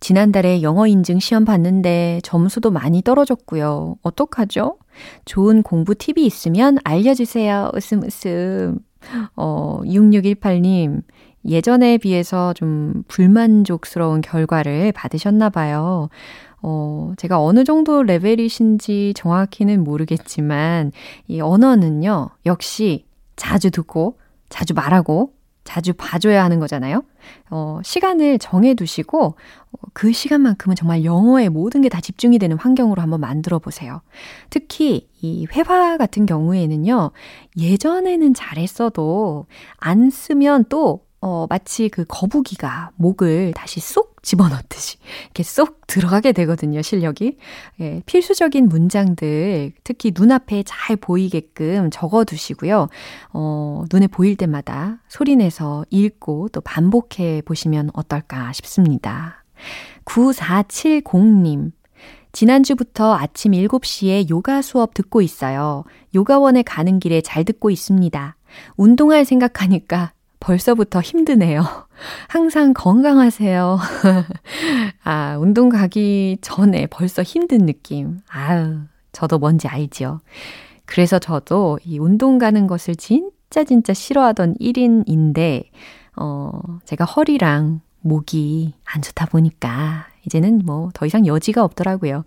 지난달에 0.00 0.60
영어 0.60 0.86
인증 0.86 1.18
시험 1.18 1.46
봤는데 1.46 2.20
점수도 2.22 2.70
많이 2.70 3.00
떨어졌고요. 3.00 3.96
어떡하죠? 4.02 4.76
좋은 5.24 5.62
공부 5.62 5.94
팁이 5.94 6.24
있으면 6.26 6.78
알려주세요. 6.84 7.70
웃음 7.74 8.02
웃음. 8.02 8.78
어, 9.36 9.80
6618님. 9.84 11.02
예전에 11.46 11.96
비해서 11.98 12.52
좀 12.52 13.02
불만족스러운 13.08 14.20
결과를 14.20 14.92
받으셨나 14.92 15.48
봐요. 15.48 16.10
어, 16.62 17.12
제가 17.16 17.42
어느 17.42 17.64
정도 17.64 18.02
레벨이신지 18.02 19.14
정확히는 19.16 19.82
모르겠지만, 19.82 20.92
이 21.28 21.40
언어는요, 21.40 22.28
역시 22.44 23.06
자주 23.36 23.70
듣고, 23.70 24.18
자주 24.50 24.74
말하고, 24.74 25.32
자주 25.70 25.92
봐줘야 25.92 26.42
하는 26.42 26.58
거잖아요. 26.58 27.04
어, 27.50 27.78
시간을 27.84 28.38
정해두시고, 28.40 29.24
어, 29.26 29.78
그 29.92 30.12
시간만큼은 30.12 30.74
정말 30.74 31.04
영어에 31.04 31.48
모든 31.48 31.80
게 31.82 31.88
다 31.88 32.00
집중이 32.00 32.38
되는 32.40 32.56
환경으로 32.56 33.00
한번 33.00 33.20
만들어 33.20 33.58
보세요. 33.60 34.00
특히 34.50 35.08
이 35.22 35.46
회화 35.52 35.96
같은 35.96 36.26
경우에는요, 36.26 37.12
예전에는 37.56 38.34
잘했어도 38.34 39.46
안 39.76 40.10
쓰면 40.10 40.64
또 40.68 41.04
어, 41.22 41.46
마치 41.48 41.90
그 41.90 42.04
거북이가 42.08 42.92
목을 42.96 43.52
다시 43.54 43.78
쏙 43.78 44.22
집어넣듯이 44.22 44.96
이렇게 45.24 45.42
쏙 45.42 45.86
들어가게 45.86 46.32
되거든요, 46.32 46.80
실력이. 46.80 47.36
예, 47.80 48.02
필수적인 48.06 48.68
문장들, 48.68 49.72
특히 49.84 50.12
눈앞에 50.14 50.62
잘 50.66 50.96
보이게끔 50.96 51.90
적어 51.90 52.24
두시고요. 52.24 52.88
어, 53.32 53.84
눈에 53.92 54.06
보일 54.06 54.36
때마다 54.36 54.98
소리내서 55.08 55.84
읽고 55.90 56.48
또 56.52 56.60
반복해 56.62 57.42
보시면 57.44 57.90
어떨까 57.92 58.52
싶습니다. 58.54 59.44
9470님. 60.06 61.72
지난주부터 62.32 63.14
아침 63.14 63.52
7시에 63.52 64.30
요가 64.30 64.62
수업 64.62 64.94
듣고 64.94 65.20
있어요. 65.20 65.84
요가원에 66.14 66.62
가는 66.62 66.98
길에 66.98 67.20
잘 67.20 67.44
듣고 67.44 67.70
있습니다. 67.70 68.36
운동할 68.76 69.24
생각하니까 69.24 70.12
벌써부터 70.40 71.00
힘드네요. 71.00 71.62
항상 72.28 72.72
건강하세요. 72.74 73.78
아, 75.04 75.36
운동 75.38 75.68
가기 75.68 76.38
전에 76.40 76.86
벌써 76.86 77.22
힘든 77.22 77.66
느낌. 77.66 78.18
아유, 78.28 78.80
저도 79.12 79.38
뭔지 79.38 79.68
알죠. 79.68 80.20
그래서 80.86 81.18
저도 81.18 81.78
이 81.84 81.98
운동 81.98 82.38
가는 82.38 82.66
것을 82.66 82.96
진짜 82.96 83.64
진짜 83.64 83.92
싫어하던 83.92 84.54
1인인데, 84.60 85.64
어, 86.16 86.50
제가 86.84 87.04
허리랑 87.04 87.80
목이 88.00 88.74
안 88.84 89.02
좋다 89.02 89.26
보니까 89.26 90.06
이제는 90.26 90.62
뭐 90.64 90.90
더 90.94 91.06
이상 91.06 91.26
여지가 91.26 91.62
없더라고요. 91.62 92.24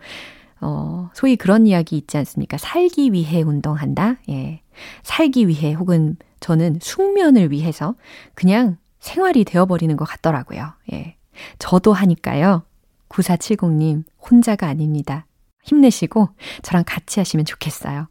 어, 0.61 1.09
소위 1.13 1.35
그런 1.35 1.67
이야기 1.67 1.97
있지 1.97 2.17
않습니까? 2.17 2.57
살기 2.57 3.11
위해 3.11 3.41
운동한다? 3.41 4.15
예. 4.29 4.61
살기 5.03 5.47
위해 5.47 5.73
혹은 5.73 6.15
저는 6.43 6.79
숙면을 6.81 7.51
위해서 7.51 7.95
그냥 8.35 8.75
생활이 8.99 9.45
되어버리는 9.45 9.95
것 9.95 10.03
같더라고요. 10.03 10.73
예. 10.91 11.15
저도 11.57 11.93
하니까요. 11.93 12.63
9470님, 13.07 14.03
혼자가 14.29 14.67
아닙니다. 14.67 15.25
힘내시고 15.63 16.27
저랑 16.61 16.83
같이 16.85 17.21
하시면 17.21 17.45
좋겠어요. 17.45 18.09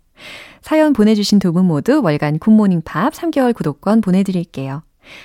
사연 0.63 0.95
보내주신 0.95 1.41
두 1.41 1.53
분 1.53 1.67
모두 1.67 2.01
월간 2.03 2.39
굿모닝 2.39 2.83
팝 2.87 3.13
3개월 3.13 3.55
구독권 3.55 4.01
보내드릴게요. 4.01 4.83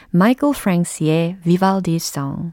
마이클 0.09 0.51
프랭스의 0.51 1.37
Vivaldi 1.43 1.95
Song. 1.95 2.51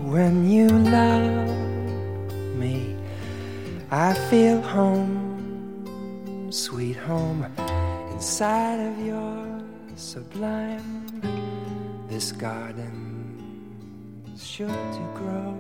when 0.02 0.50
you 0.50 0.68
love 0.68 1.48
me, 2.56 2.96
I 3.92 4.16
feel 4.32 4.60
home, 4.62 6.48
sweet 6.50 6.96
home, 6.96 7.46
inside 8.14 8.80
of 8.80 8.98
your 9.06 9.62
sublime. 9.96 11.06
This 12.08 12.32
garden's 12.32 13.44
sure 14.44 14.68
to 14.68 15.12
grow. 15.14 15.56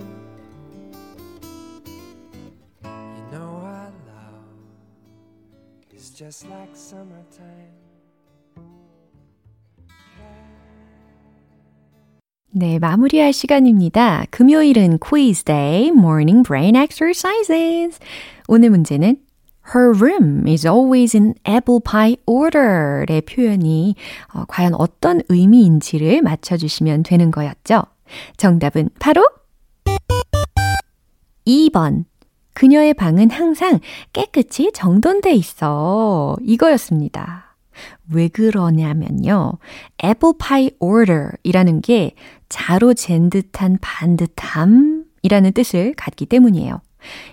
You 2.84 3.24
know 3.32 3.62
our 3.62 3.92
love 4.08 4.58
is 5.94 6.10
just 6.10 6.50
like 6.50 6.76
summertime. 6.76 7.87
네, 12.52 12.80
마무리할 12.80 13.34
시간입니다. 13.34 14.26
금요일은 14.32 15.00
quiz 15.00 15.44
day, 15.44 15.88
morning 15.88 16.44
brain 16.48 16.76
exercises. 16.76 18.00
오늘 18.48 18.70
문제는 18.70 19.18
Her 19.76 19.92
room 19.92 20.48
is 20.48 20.66
always 20.66 21.16
in 21.16 21.36
apple 21.48 21.82
pie 21.84 22.16
order의 22.26 23.22
표현이 23.22 23.96
어, 24.34 24.46
과연 24.48 24.74
어떤 24.76 25.22
의미인지를 25.28 26.22
맞춰주시면 26.22 27.04
되는 27.04 27.32
거였죠. 27.32 27.84
정답은 28.38 28.90
바로 28.98 29.28
2번. 31.46 32.06
그녀의 32.54 32.94
방은 32.94 33.30
항상 33.30 33.80
깨끗이 34.14 34.72
정돈돼 34.74 35.34
있어. 35.34 36.38
이거였습니다. 36.42 37.47
왜 38.12 38.28
그러냐면요. 38.28 39.54
apple 40.04 40.34
pie 40.40 40.72
order 40.80 41.32
이라는 41.44 41.82
게 41.82 42.14
자로 42.50 42.94
잰 42.94 43.30
듯한 43.30 43.78
반듯함이라는 43.82 45.52
뜻을 45.54 45.94
갖기 45.96 46.26
때문이에요. 46.26 46.82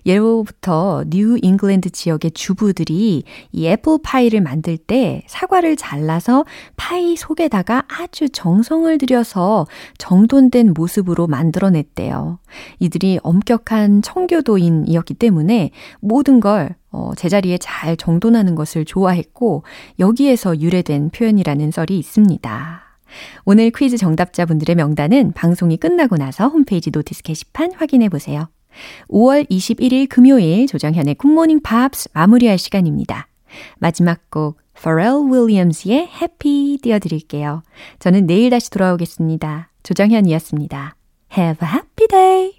예로부터 0.06 1.04
뉴 1.08 1.36
잉글랜드 1.40 1.90
지역의 1.90 2.32
주부들이 2.32 3.24
이 3.52 3.66
애플 3.66 3.98
파이를 4.02 4.40
만들 4.40 4.76
때 4.76 5.22
사과를 5.26 5.76
잘라서 5.76 6.44
파이 6.76 7.16
속에다가 7.16 7.84
아주 7.88 8.28
정성을 8.28 8.96
들여서 8.98 9.66
정돈된 9.98 10.74
모습으로 10.74 11.26
만들어냈대요. 11.26 12.38
이들이 12.78 13.18
엄격한 13.22 14.02
청교도인이었기 14.02 15.14
때문에 15.14 15.70
모든 16.00 16.40
걸 16.40 16.76
어, 16.94 17.10
제자리에 17.16 17.58
잘 17.58 17.96
정돈하는 17.96 18.54
것을 18.54 18.84
좋아했고 18.84 19.64
여기에서 19.98 20.60
유래된 20.60 21.10
표현이라는 21.10 21.72
썰이 21.72 21.98
있습니다. 21.98 22.82
오늘 23.44 23.70
퀴즈 23.70 23.96
정답자분들의 23.96 24.76
명단은 24.76 25.32
방송이 25.32 25.76
끝나고 25.76 26.16
나서 26.16 26.46
홈페이지 26.46 26.90
notice 26.92 27.24
게시판 27.24 27.72
확인해 27.72 28.08
보세요. 28.08 28.48
5월 29.08 29.48
21일 29.50 30.08
금요일 30.08 30.66
조정현의 30.68 31.16
굿모닝 31.16 31.62
팝스 31.62 32.10
마무리할 32.12 32.58
시간입니다. 32.58 33.26
마지막 33.78 34.30
곡 34.30 34.58
Pharrell 34.76 35.32
Williams의 35.32 36.10
Happy 36.14 36.78
띄워드릴게요. 36.80 37.62
저는 37.98 38.26
내일 38.26 38.50
다시 38.50 38.70
돌아오겠습니다. 38.70 39.70
조정현이었습니다. 39.82 40.96
Have 41.36 41.68
a 41.68 41.74
happy 41.74 42.08
day! 42.08 42.53